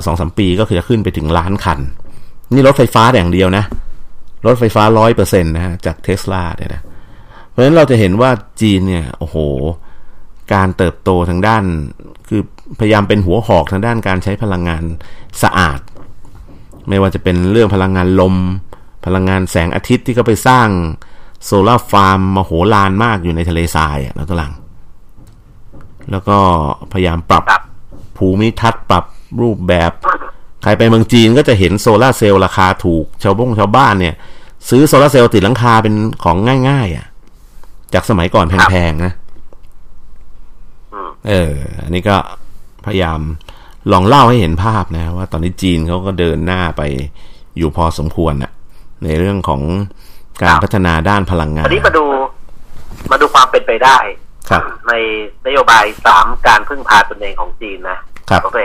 [0.07, 1.79] สองสามปีก็คือจะขึ้นไปถึงล้านคัน
[2.53, 3.65] นี่รถไฟฟ้าอย่างเดียวนะ
[4.47, 6.83] รถไฟฟ้าร้อยเปอร์เซ็นต์นะฮะจากเทสลาเนี่ยนะ
[7.49, 8.31] เพราะฉะนั้นเราจะเห็นว่า
[8.61, 9.37] จีนเนี่ยโอ้โห
[10.55, 11.65] การเติบโตทางด้าน
[12.29, 12.43] คือ
[12.81, 14.83] พยายามเป็นหัวหอกทางด้านการใช้พลังงาน
[15.43, 15.81] สะอาด
[16.89, 18.35] ไม่ว่าจะเป็นเรื่องพลังงานลม
[19.07, 20.69] พลังงานแสงอาทิตย์ที่เขาไปสร้าง
[21.45, 24.53] โซลาร์ฟาร์มมโหฬารมากอยู่ในทะเลทรายแล้วดรหลัง
[26.11, 26.39] แล้วก็
[26.93, 27.45] พยายามปรับ
[28.17, 29.05] ภูมิทัศน์ปรับ
[29.41, 29.91] รูปแบบ
[30.63, 34.15] ใครไปเมืองจีนก็จะเห็นโซลาเซลล์ราคาถูก ชาวบ้งชาวบ้านเนี่ย
[34.69, 35.95] ซื้อโซลาเซลล์ติดหลังคาเป็น
[36.25, 36.37] ของ
[36.69, 37.07] ง่าย ๆ อะ
[37.95, 39.13] จากสมัยก่อนแพงๆนะ
[41.29, 41.53] เออ
[41.83, 42.17] อันนี้ก็
[42.87, 43.21] พยายาม
[43.93, 46.83] ลองเล่าให้เห็นภาพนะ ว่าตอนนี้จีนเขาก็เดินหน้าไป
[47.57, 48.53] อยู่พอสมควรนะ
[49.05, 49.63] ในเรื่องของ
[50.43, 52.05] การพัฒนาด้านพลังงานอันนี้มาดู
[53.11, 53.99] มาดูความเป็นไปได้
[54.51, 54.93] ครับใน
[55.47, 57.99] นโยบายสามการพึ่งพาตนเองของจีนนะ
[58.31, 58.59] ครับโอเค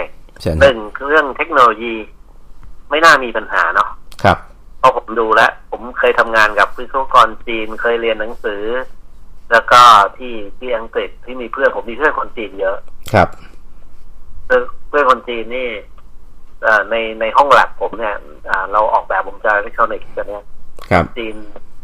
[0.62, 0.78] หนึ่ง
[1.08, 1.96] เรื่องเทคโนโลยี
[2.90, 3.90] ไม่น่ามีปัญหาเนาะ
[4.24, 4.38] ครับ
[4.82, 8.64] พอผมดูแล้ว ผมเคยทำงานกับวิศวกรจีนเคยเรียนหนังสือ
[9.44, 9.82] เคแล้วก็
[10.18, 12.78] ที่ที่อังกฤษที่มีเพื่อนผมมีเพื่อนคนจีนเยอะ
[13.14, 13.30] ครับ
[14.90, 15.70] เพื่อนคนจีนนี่
[16.90, 18.16] ในในห้องแลบผมเนี่ย
[18.72, 20.44] เราออกแบบวงจรอิเล็กทรอนิกส์กันเนี่ย
[21.18, 21.36] จีน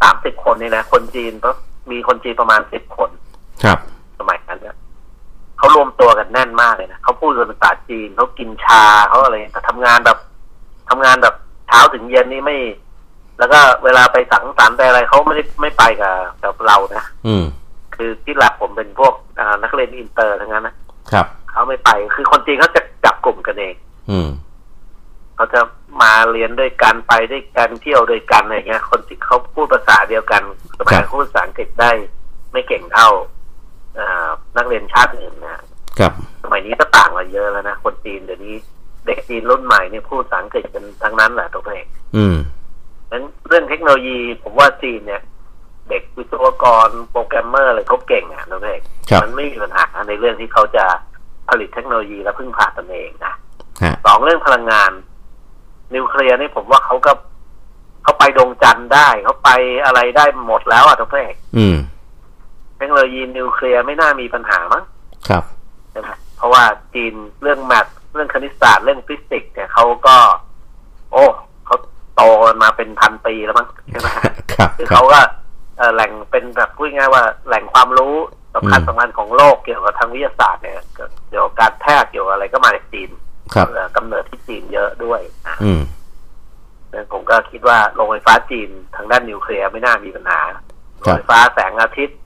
[0.01, 1.51] สามสิบคนนี่นะคนจีนก็
[1.91, 3.09] มีคนจีนประมาณสิบคน
[3.63, 3.77] ครับ
[4.19, 4.75] สมัยนั้นเนี่ย
[5.59, 10.17] เขารวมตัวกันแน่นมากเลยนะเขาพูดภาษาจีนเขากินชาเขาอะไรแต่ทำงานแบบ
[10.89, 11.35] ทำงานแบบ
[11.67, 12.57] เช้าถึงเย็นนี่ไม่
[13.39, 17.45] แล้วก็เวลาไปสังสรรค์ไปอะไรเขาไม่ได้ไม่ไปกับกับเรานะอืม
[17.95, 19.13] คือที่หลักผมเป็นพวก
[19.63, 20.75] นักเรียนอินเตอร์ทั้งนั้นนะ
[21.11, 23.75] ครับเขาไม่ไปคือคนจีนเขาจะจับกลุ่มกันเอง
[24.11, 24.29] อืม
[25.35, 25.61] เขาจะ
[26.01, 30.41] มาเรียนด้วยกันไปด้วยกันเที่ยวด้วยกันอะไรเงี้ย คนที่เขาพูดภาษาเดียวกัน
[30.77, 31.91] สมัยพูดภาษาอังกฤษได้
[32.51, 33.38] ไม่เก่งเท่าอ
[34.57, 35.63] นักเรียนชาติอื่นนะ
[35.99, 36.11] ครับ
[36.43, 38.55] สมัยนี้ก็ต่างกันเยอะแล้วนะ คนจีนเดี๋ยวนี้
[39.05, 41.85] เด็กจีนรุ่นใหม่เนี่ยพูดภาษาอังกฤษกันทั้งนั้นแหละตัวเอง
[42.15, 42.37] อืม
[43.11, 45.21] นั้นเรื่องเทคโนโลยีผมว่าจีนเนี่ย
[45.89, 48.81] เด็กวิศวกรโปรแกรมเมอร์อะไรเขาเก่งอะตัวเอง
[49.23, 50.85] มันไม่มีปัญหาในเรื่องที่เขาจะ
[51.49, 53.33] ผลิตเทคโนโลยีและพึ่งพาตนเองนะ
[54.05, 54.91] สองเรื่องพลังงาน
[55.95, 57.11] นิวเคลียร์นี่ผมว่าเขาก็
[58.03, 59.49] เขาไปดวงจันทร์ได้เขาไป
[59.85, 61.31] อะไรได้หมดแล้วอะทุกท่าน
[62.79, 64.83] เทคโนโลยีนิวเคลียร์ไม่น่ามีปัญหามั้ง
[65.29, 65.43] ครับ
[65.91, 66.63] ใช่ไหมเพราะว่า
[66.93, 70.17] จีนเรื่องแมทเรื่องคณิตศาสตร์เรื่องฟิสิกส์เนี่ยเขาก็
[71.11, 71.23] โอ้
[71.65, 71.77] เขา
[72.15, 72.21] โต
[72.63, 74.07] มาเป็นพันปีแล้วมั้งใช่ไหม
[74.57, 75.19] ครับคือเขาก็
[75.93, 78.15] แหล่งเป็นแบบพูดง่ายว่าแหล่งความรู้
[78.55, 80.75] สำคัญสำคัญของโลกเกี่ยวกับทางวิทยาศาสตร์เนี่ย
[81.29, 83.09] เกี่ยวกับการแพทย์เกี่ยวกับอะไรก็มาจากจีน
[83.53, 83.67] ครับ
[83.97, 85.21] กำเนิดที่จีนเยอะด้วย
[85.63, 85.81] อืม
[87.11, 90.39] ผมก็คิดว่าโรงไฟฟ้าจีนทางด้านนิวเคลียร์ไม่น่ามีปัญหา
[90.99, 92.17] โรงไฟฟ้าแสงอาทิตย์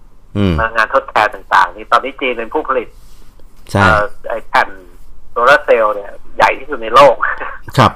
[0.60, 2.88] พลังงานทดแทนต่างๆ นี่ตอนนี้จีนเป็นผู้ผลิต
[3.72, 3.82] ใช่
[4.30, 4.70] ไอแผ่น
[5.32, 7.16] โซลาร์เซลล์เนี่ยใหญ่ที่สุดในโลก
[7.78, 7.92] ครับ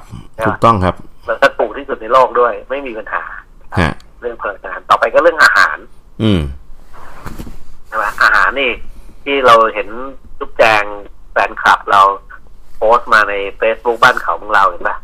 [0.45, 0.95] ถูกต้องครับ
[1.27, 3.23] แล้วก็ปลูกที่สุดในโลกด้วย ไม่มีปัญหา
[4.21, 5.77] เรื่องพลังงานต่อไปก็เรื่องอาหาร
[6.23, 6.41] อืม
[7.88, 8.71] ใช่ไหมอาหารนี่
[9.23, 9.88] ที่เราเห็น
[10.39, 10.83] ทุกแจง
[11.31, 12.01] แฟนคลับเรา
[12.77, 14.97] โพสต์มาในเฟซบุ๊กบ้านเขาของเราเห็นปะ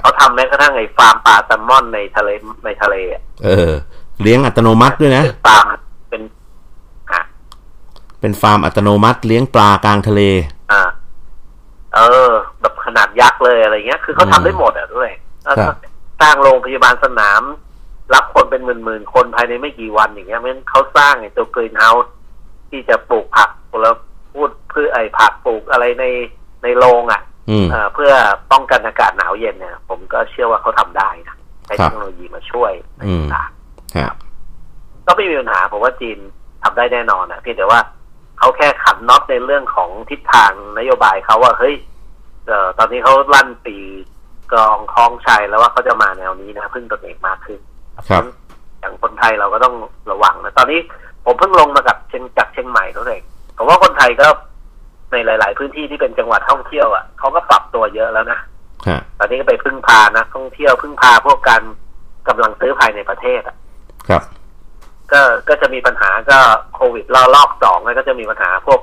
[0.00, 2.28] เขาทำแม้กระทั่งไอ้ฟาร์มปลาแซลมอนในทะเล
[2.64, 2.94] ในทะเล
[3.44, 3.70] เออ
[4.22, 5.66] เลี้ยงอัตโนมัติด้วยนะฟาร์ม
[8.20, 10.20] เป็นเป็นฟาร์มอัตโนมัติเลี้ยงปลากลางทะเล
[10.72, 10.82] อ่า
[11.94, 11.98] เอ
[12.30, 15.10] อ แบบขนาดยักษ์เลยอะไรเงี้ย คือเขาทำได้หมดอะด้วย
[16.20, 17.42] สร้างโรงพยาบาลสนาม
[18.14, 22.12] รับคนเป็นหมื่นๆคนภายในไม่กี่วันอย่างเงี้ยมันเขาสร้างไอ้ตัวกรีนเฮาส์
[22.70, 23.50] ที่จะปลูกผัก
[23.82, 23.94] แล้ว
[24.32, 26.04] พูดเพื่อไอ้ผักปลูกอะไรใน
[26.62, 27.22] ในโรงอะ
[27.94, 28.12] เพื่อ
[28.52, 36.18] ป้องกันอากาศหนาวเย็นเนี่ย ผมก็เชื่อว่าเขาทำได้นะใช้เทคโนโลยีมาช่วยต่างๆก็ไม่มีปัญหาผมว่าจีน
[36.62, 37.80] ทำได้แน่นอนนะเพียงแต่ว่า
[38.38, 41.74] เขาแค่ขันน็อตในเรื่องของทิศทางนโยบายเขาว่าเฮ้ย
[42.46, 43.76] เออตอนนี้เขาลั่นปี
[44.52, 47.60] กองคล้องชัยแล้วว่าเขาจะมาแนวนี้นะพึ่งตนเองมากขึ้น
[48.10, 48.24] ครับ
[48.80, 49.74] อย่างคนไทยเราก็ต้อง
[50.10, 50.80] ระวังนะตอนนี้
[51.24, 53.22] ผมเพิ่งลงมากับเชียงจากเชียงใหม่ตัวเอง
[53.56, 54.26] ผมว่าคนไทยก็
[55.12, 58.38] ในหลาย ๆ พื้นที่ที่เป็นจังหวัดท่องเที่ยวอะเขาก็ปรับตัวเยอะแล้วนะ
[59.18, 61.62] ตอนนี้ก็ไปพึ่งพานะท่องเที่ยวพึ่งพาพวกการ
[62.28, 63.56] กำลังซื้อภายในประเทศอะ
[64.08, 64.22] ครับ
[65.12, 66.38] ก็ก็จะมีปัญหาก็
[66.74, 68.80] โควิดรอบรอบสองแล้วก็จะมีปัญหาพวก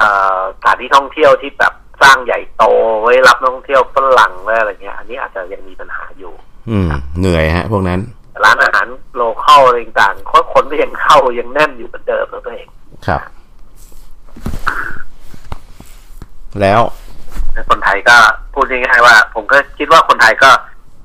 [0.00, 2.64] สถานที่ท่องเที่ยวที่แบบสร้างใหญ่โต
[3.02, 6.32] ไว้รับนักท่องเที่ยวฝรั่งอะไรเงี้ย อันนี้อาจจะยังมีปัญหาอยู่
[6.70, 6.88] อืม
[7.18, 8.00] เหนื่อยฮะ พวกนั้น
[8.44, 12.68] ร้านอาหารโลเคอลอะไรต่างๆคนก็ยังเข้ายังแน่นอยู่เหมือนเดิมตัวเอง
[13.06, 13.20] ครับ
[16.60, 16.80] แล้ว
[17.70, 18.16] คนไทยก็
[18.54, 20.50] พูดง่ายๆว่า ผมก็คิดว่าคนไทยก็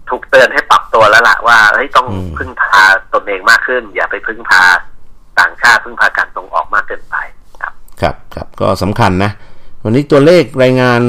[0.10, 2.84] ถูกเตือนให้ปรับตัวแล้วล่ะว่าเฮ้ยต้องพึ่งพา
[3.14, 4.64] ตนเองมากขึ้น อย่าไปพึ่งพา
[5.40, 7.16] ต่างชาติพึ่งพาการส่งออกมากเกินไป
[7.62, 9.32] ครับ ครับครับก็สำคัญนะ
[9.84, 11.00] วันนี้ตัวเลขรายงาน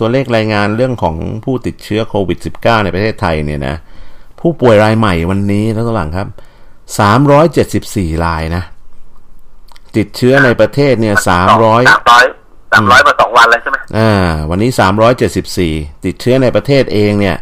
[0.00, 3.76] ตัวเลขรายงานเรื่องของผู้ติดเชื้อโควิด -19 ในประเทศไทยเนี่ยนะ
[4.40, 6.28] ผู้ป่วยรายใหม่วันนี้แล้วตัวหลังครับ
[7.46, 8.62] 374รายนะ
[9.96, 11.82] ติดเชื้อในประเทศเนี่ย300สามร้อย
[13.06, 14.12] มาสองวันแล้วใช่ไหมอ่า
[14.50, 15.74] วันนี้สามร้อยเจ็ดสิบสี่
[16.04, 17.36] ติดเชื้อในประเทศเองเนี่ย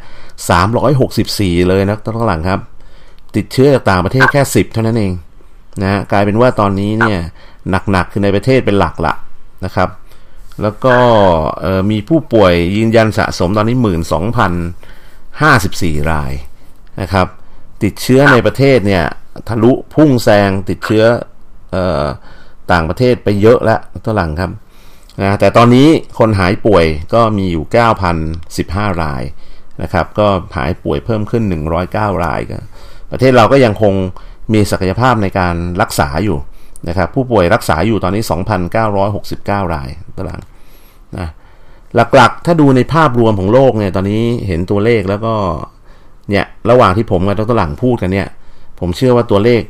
[0.50, 2.60] สามร้อยหกสิบสี่เลยนะต้นหลังครับ
[3.36, 5.12] ติดเชื้อจากต่างประเทศแค่สิบเท่านั้นเอง
[5.82, 7.20] นะกลายเป็นว่าตอนนี้เนี่ย
[7.90, 9.14] หนักๆคือในประเทศเป็นหลักละ
[9.64, 9.88] นะครับ
[10.62, 10.96] แล้วก็
[11.90, 14.52] มีผู้ป่วยยืนยันสะสมตอนนี้หมื่นสองพัน
[15.40, 16.32] ห้าสิบสี่ราย
[17.00, 17.26] นะครับ
[17.82, 19.04] ติดเชื้อในประเทศเนี่ย
[19.48, 21.04] ทะลุพุ่งแซงติดเชื้อ
[21.74, 21.76] อ
[22.72, 24.50] ต่างประเทศไปเยอะแล้วตัวหลังครับ
[25.22, 27.64] นะแต่ตอนนี้คนหายป่วยก็มีอยู่
[28.32, 29.22] 9,015 ราย
[29.82, 31.42] นะครับก็หายป่วยเพิ่มขึ้น
[31.82, 32.58] 109 รายก็
[33.10, 33.94] ประเทศเราก็ยังคง
[34.52, 36.38] มีศักยภาพในการรักษาอยู่
[36.88, 38.22] นะครับผู้ป่วยรักษาอยู่ตอนนี้
[38.98, 40.40] 2,969 รายตาราง
[41.18, 41.28] นะ
[42.14, 45.34] หลักๆ ถ้าดูในภาพรวมของโลกเนี่ยตอนนี้เห็นตัวเลขแล้วก็
[46.30, 48.28] เนี่ยระหว่างที่ผมกับดรหลังพูดกันเนี่ย
[48.80, 49.62] ผมเชื่อว่าตัวเลข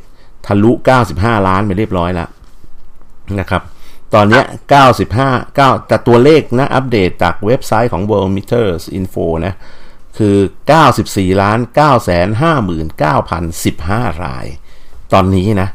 [0.47, 0.73] ทะลุ
[1.11, 2.29] 95 ล้านไปเรียบร้อยแล้ว
[3.41, 3.63] นะครับ
[4.15, 4.43] ตอนนี้
[4.99, 9.55] 95 9 แต่ตัวเลขนะอัปเดตจากเว็บไซต์ของ World Meters Info นะ
[10.19, 10.37] คือ
[10.89, 11.89] 94ล้าน9 5
[13.03, 13.05] 9
[14.13, 14.47] 015 ราย
[15.13, 15.69] ตอนนี้นะ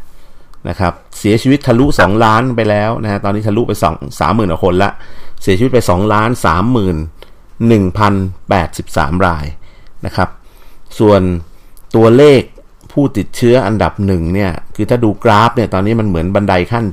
[0.70, 3.86] นะครับ เสียชีวิตทะลุ 2 ล้านไปแล้วนะฮะตอนนี้ทะลุไป2
[4.20, 4.92] 30,000กว่าคนละ
[5.42, 6.30] เสียชีวิตไป2ล้าน
[7.60, 9.46] 31,083 ราย
[10.06, 10.30] นะครับ
[11.00, 11.22] ส่วน
[11.96, 12.42] ตัวเลข
[12.92, 16.86] ผู้ติดเชื้ออันดับหนึ่งเนี่ย คือถ้าดูกราฟเนี่ยตอนนี้มันเหมือนบันไดขั้น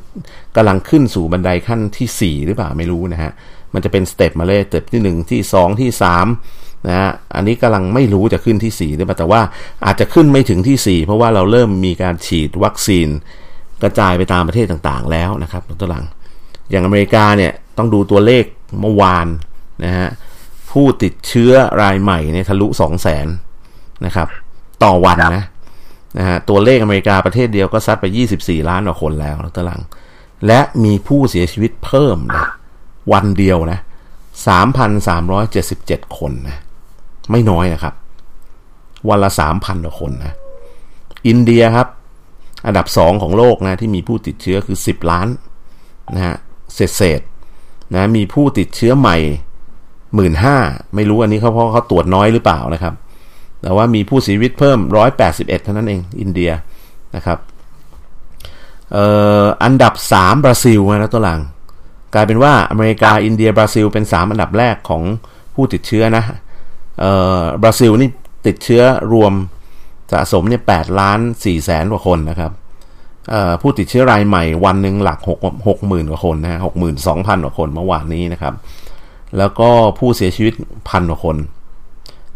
[0.57, 3.33] กำลังขึ้นสู่บันไดขั้นที่ 4 หรือเปล่าไม่รู้นะฮะ
[3.75, 9.41] มันจะเป็น step มาเลย step ที่ 1 ที่ 2 ที่ 3 นะฮะอันนี้กำลังไม่รู้จะขึ้นที่ 4 หรือเปล่าแต่ว่า
[9.85, 13.09] อาจจะขึ้นไม่ถึงที่ 4 เพราะว่าเราเริ่มมีการฉีดวัคซีน
[13.83, 16.05] กระจายไปตามประเทศต่างๆ แล้วนะครับตัวหลัง
[16.71, 18.45] อย่างอเมริกาเนี่ยต้องดูตัวเลข
[18.81, 19.27] เมื่อวาน
[19.85, 20.09] นะฮะ
[20.71, 24.29] ผู้ติดเชื้อรายใหม่เนี่ยทะลุ2 0 0 0 0 0นะครับ
[24.85, 25.45] ต่อวันนะ
[26.19, 28.07] นะฮะตัวเลขอเมริกาประเทศเดียวก็ซัดไป
[28.39, 29.83] 24 ล้านกว่าคนแล้วตลัง
[30.47, 32.47] และมีผู้เสียชีวิตเพิ่มนะ
[33.13, 33.79] วันเดียวนะ
[35.19, 36.59] 3,377 คนนะ
[37.31, 37.95] ไม่น้อยนะครับ
[39.09, 40.35] วันละ3,000กว่าคนนะ
[41.29, 41.89] อินเดียครับ
[42.67, 45.29] อันดับ2ของโลกนะที่มีผู้ติดเชื้อคือ10ล้าน
[46.15, 46.37] นะฮะ
[46.75, 47.21] เศษเศษ
[47.93, 49.17] นะมีผู้ติดเชื้อใหม่
[50.15, 50.57] หมื่นห้า
[50.95, 52.95] ไม่รู้อันนี้เขาเพราะเขาตรวจน้อยหรือเปล่านะครับ
[53.63, 54.79] แต่ว่ามีผู้เสียชีวิตเพิ่ม
[55.15, 56.51] 181เอ็ดเท่านั้นเอง อินเดีย
[57.17, 57.39] นะครับ
[58.93, 59.05] เอ่
[59.43, 61.41] ออันดับ3บราซิลนะตัวหลัง
[62.15, 65.03] กลายเป็นว่าอเมริกาอินเดียบราซิลเป็น3อันดับแรกของ
[65.55, 66.25] ผู้ติดเชื้อนะ
[67.63, 68.11] บราซิลนี่
[68.47, 68.83] ติดเชื้อ
[69.13, 69.33] รวม
[70.13, 72.53] สะสมเนี่ย8ล้าน4แสนกว่าคนนะครับ
[73.61, 76.61] ผู้ติดเชื้อรายใหม่วันหนึ่งหลัก6 6 0,000กว่าคนนะฮะ
[77.03, 78.55] 62,000กว่าคนเมื่อวานนี้นะครับ
[79.39, 79.69] แล้วก็
[79.99, 80.55] ผู้เสียชีวิต
[80.89, 81.37] พันกว่าคน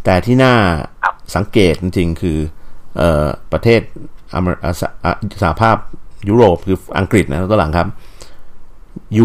[0.04, 0.54] แต่ที่น่า
[1.34, 2.38] สังเกตจริงๆ คือ
[3.00, 3.80] ออประเทศ
[5.42, 5.76] สหภาพ
[6.28, 7.88] ยุโรปคืออังกฤษนะตัวหลังครับ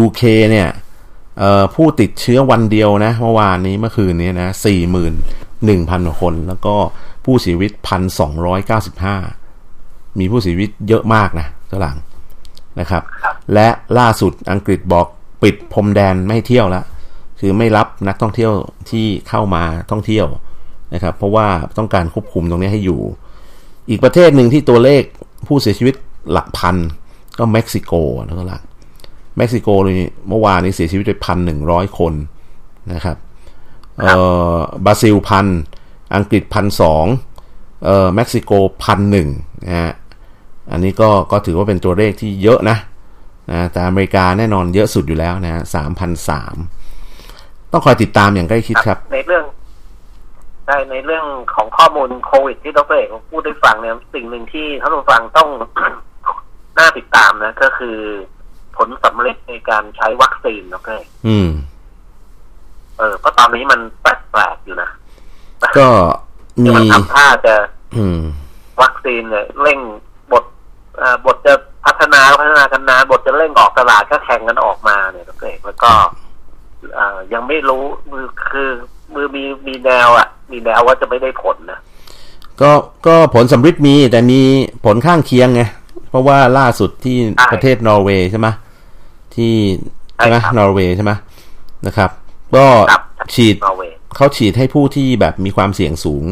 [0.02, 0.68] UK เนี่ย
[1.74, 5.14] ผู้ติดเชื้อวันเดียวนะเมื่อวานนี้เมื่อคืนนี้นะสี่หมื่น
[5.64, 6.74] หนึ่งพันคน แล้วก็
[7.24, 9.16] ผู้เสียชีวิตพันสองร้อยเก้าสิบห้า
[10.18, 11.96] มีผู้เสียชีวิตเยอะมากนะตัวหลัง
[12.80, 13.02] นะครับ
[13.54, 13.68] และ
[13.98, 15.06] ล่าสุดอังกฤษบอก
[15.42, 16.84] ปิดพรมแดนไม่เที่ยวแล้ว
[17.40, 18.52] คือไม่รับนักท่องเที่ยว
[18.90, 20.26] ที่เข้ามาท่องเที่ยว
[20.94, 21.46] นะครับ เพราะว่า
[21.78, 23.00] ต้องการควบคุมตรงนี้ให้อยู่
[23.90, 25.02] อีกประเทศหนึ่งที่ตัวเลข
[25.46, 25.94] ผู้เสียชีวิต
[26.32, 26.76] หลักพัน
[27.38, 27.92] ก็เม็กซิโก
[28.26, 28.62] นะครับหลัก
[29.36, 29.94] เม็กซิโกเลย
[30.28, 32.12] เมื่อวานนี้เสียชีวิตไปพันหนึ่งร้อยคน
[32.92, 33.16] นะครับ
[33.98, 34.10] เอ่
[34.54, 35.46] อบราซิลพัน
[36.16, 37.06] อังกฤษพันสอง
[37.84, 38.50] เอ่อเม็กซิโก
[38.84, 39.28] พันหนึ่ง
[39.66, 39.92] นะฮะ
[40.72, 42.78] อันนี้ก็ก็ถือว่าเป็นตัวเลขที่เยอะนะ
[43.50, 46.56] นะแต่อเมริกาแน่นอนเยอะสุดอยู่แล้วนะสามพันสาม
[47.72, 49.44] ต้องคอยติดตามอย่างใกล้ชิดครับ ในเรื่อง
[50.66, 51.24] ได้ในเรื่อง
[51.54, 55.48] ของข้อมูลโควิดที่ดรเอกพูดได้ฟังเนี่ยสิ่งหนึ่งที่ท่านผู้ฟังต้อง
[56.78, 57.98] น่าติดตามนะ ก็คือ
[58.76, 60.90] ผลสำเร็จในการใช้วัคซีนโอเค
[61.26, 61.48] อืม
[62.98, 64.90] เออเพราะตอนนี้มันแปลกๆอยู่นะ
[65.78, 65.88] ก็
[66.64, 67.54] มีมันทำท่าจะ
[67.96, 68.20] อืม
[68.82, 69.78] วัคซีนเนี่ยเร่ง
[70.32, 70.44] บท
[71.00, 71.54] อ่าบทจะ
[71.84, 75.92] พัฒนาพัฒนากันนานบทจะเร่งออกตลาดก็แข่งกันออกมาเนี่ยโอเคแล้วก็
[76.98, 78.70] อ่ายังไม่รู้มือคือ
[79.14, 81.80] มือมีมีแนวอะ มีแนวว่าจะไม่ได้ผลนะ
[82.60, 82.72] ก็
[83.06, 84.40] ก็ผลสำฤทธิ์มีแต่มี
[84.84, 85.62] ผลข้างเคียงไง
[86.08, 87.16] เพราะว่าล่าสุดที่
[87.52, 88.48] ประเทศนอร์เวย์ใช่ไหม
[89.36, 89.54] ที่
[90.16, 91.12] ใช่ไหมนอร์เวย์ใช่ไหม
[91.86, 92.10] นะครับ
[92.56, 92.66] ก็
[93.34, 93.54] ฉีด
[94.16, 96.24] เขาฉีดให้ผู้ที่แบบมีความเสี่ยงสูง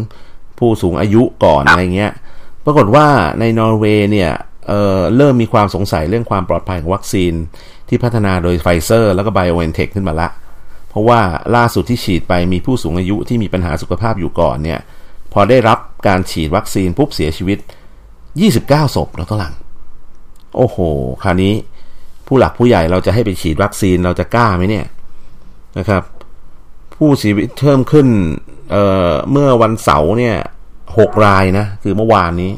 [0.58, 2.12] ผู้สูงอายุก่อนอะไรเงี้ย
[2.64, 3.06] ปรากฏว่า
[3.40, 4.30] ในนอร์เวย์เนี่ย
[4.68, 7.32] เเริ่มมีความสงสัยเรื่องความปลอดภัยของวัคซีน
[7.88, 10.28] ที่พัฒนาโดยไฟเซอร์ แล้วก็ไบโอเอนเทคขึ้นมาละ
[10.88, 11.20] เพราะว่า
[11.56, 14.80] ล่าสุดที่ฉีดไปมีผู้สูงอายุที่มีปัญหาสุขภาพอยู่ก่อนเนี่ย
[15.32, 17.58] พอได้รับการฉีดวัคซีนปุ๊บเสียชีวิต
[18.26, 19.54] 29ศพแล้วก็หลัง
[20.56, 20.76] โอ้โห
[21.22, 21.52] คราวนี้
[22.26, 24.86] ผู้หลักผู้ใหญ่เราจะให้ไปฉีดวัคซีนเราจะกล้าไหมเนี่ย
[25.78, 26.02] นะครับ
[26.94, 28.06] ผู้เสียชีวิตเพิ่มขึ้น
[28.70, 30.36] เเมื่อวันเสาร์เนี่ย
[30.98, 32.52] หกรายนะคือเมื่อวานนี้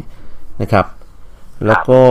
[0.62, 0.86] นะครับ
[1.66, 2.02] แล้วก็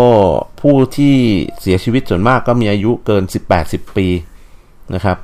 [0.62, 1.16] ผู้ที่
[1.62, 3.24] เสียชีวิตส่วนมากก็มีอายุเกิน
[3.60, 4.08] 18-10ปี
[4.96, 5.18] นะครับ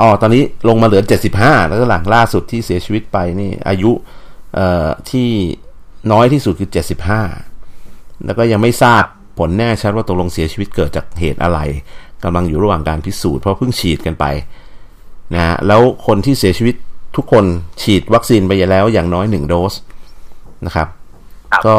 [0.00, 1.02] อ๋อตอนนี้ลงมาเหลือ
[1.36, 3.92] 75แล้วก็หลังล่าสุดที่เสียชีวิตไปนี่อายุ
[5.10, 5.30] ที่
[6.12, 6.70] น้อยที่สุดคือ
[7.46, 9.04] 75แล้วก็ยังไม่ทราบ
[9.38, 11.58] ผลแน่ชัดว่าตกลงเสียชีวิตเกิดจากเหตุอะไร
[12.24, 14.24] กำลังอยู่ระหว่างการพิสูจน์เพราะเพิ่งฉีดกันไป
[15.34, 16.74] นะแล้วคนที่เสียชีวิต
[17.16, 17.44] ทุกคน
[17.82, 19.74] ฉีดวัคซีนไปแล้วอย่างน้อยหนึ่งโดส
[20.66, 20.88] นะครับ
[21.66, 21.78] ก็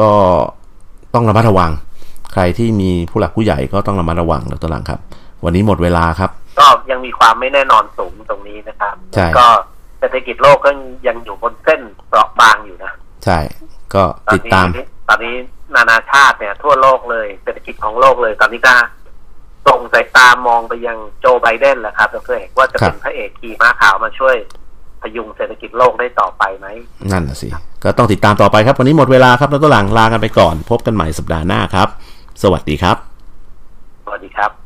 [0.00, 0.10] ก็
[1.14, 1.70] ต้องระมัดระวัง
[2.32, 5.00] ใครที่มีผู้หลักผู้ใหญ่ก็ต้องระมัดระวังแล้วตัวหลังครับ
[5.44, 6.30] วันนี้หมดเวลาครับ
[6.60, 8.94] ก็ยังมีความไม่แน่นอนสูงตรงนี้นะครับ
[9.38, 9.46] ก็
[9.98, 10.70] เศรษฐกิจโลกก็
[11.06, 12.92] ยังอยู่บนเส้นเปราะบางอยู่นะ
[13.24, 13.38] ใช่
[13.94, 14.02] ก็
[14.34, 14.66] ติดตาม
[15.08, 15.34] ตอนนี้
[15.76, 18.74] นานาชาติเนี่ยทั่วโลกเลยเศรษฐกิจของโลกเลย ตอนนี้ก็
[19.66, 24.36] ส่งสายตามองไปยังโจไบเดนแหละครับดรเอกว่าจะเป็นพระเอกขี่ม้าขาวมาช่วย
[25.02, 26.66] พยุงเศรษฐกิจโลกได้ต่อไปไหม
[27.12, 27.48] นั่นน่ะสิ
[27.84, 31.88] ก็ต้องติดตามต่อไปครับ วันนี้หมดเวลาครับแล้วก็หลังลากันไปก่อน พบกันใหม่สัปดาห์หน้าครับ
[32.42, 32.96] สวัสดีครับ
[34.04, 34.61] สวัสดีครับ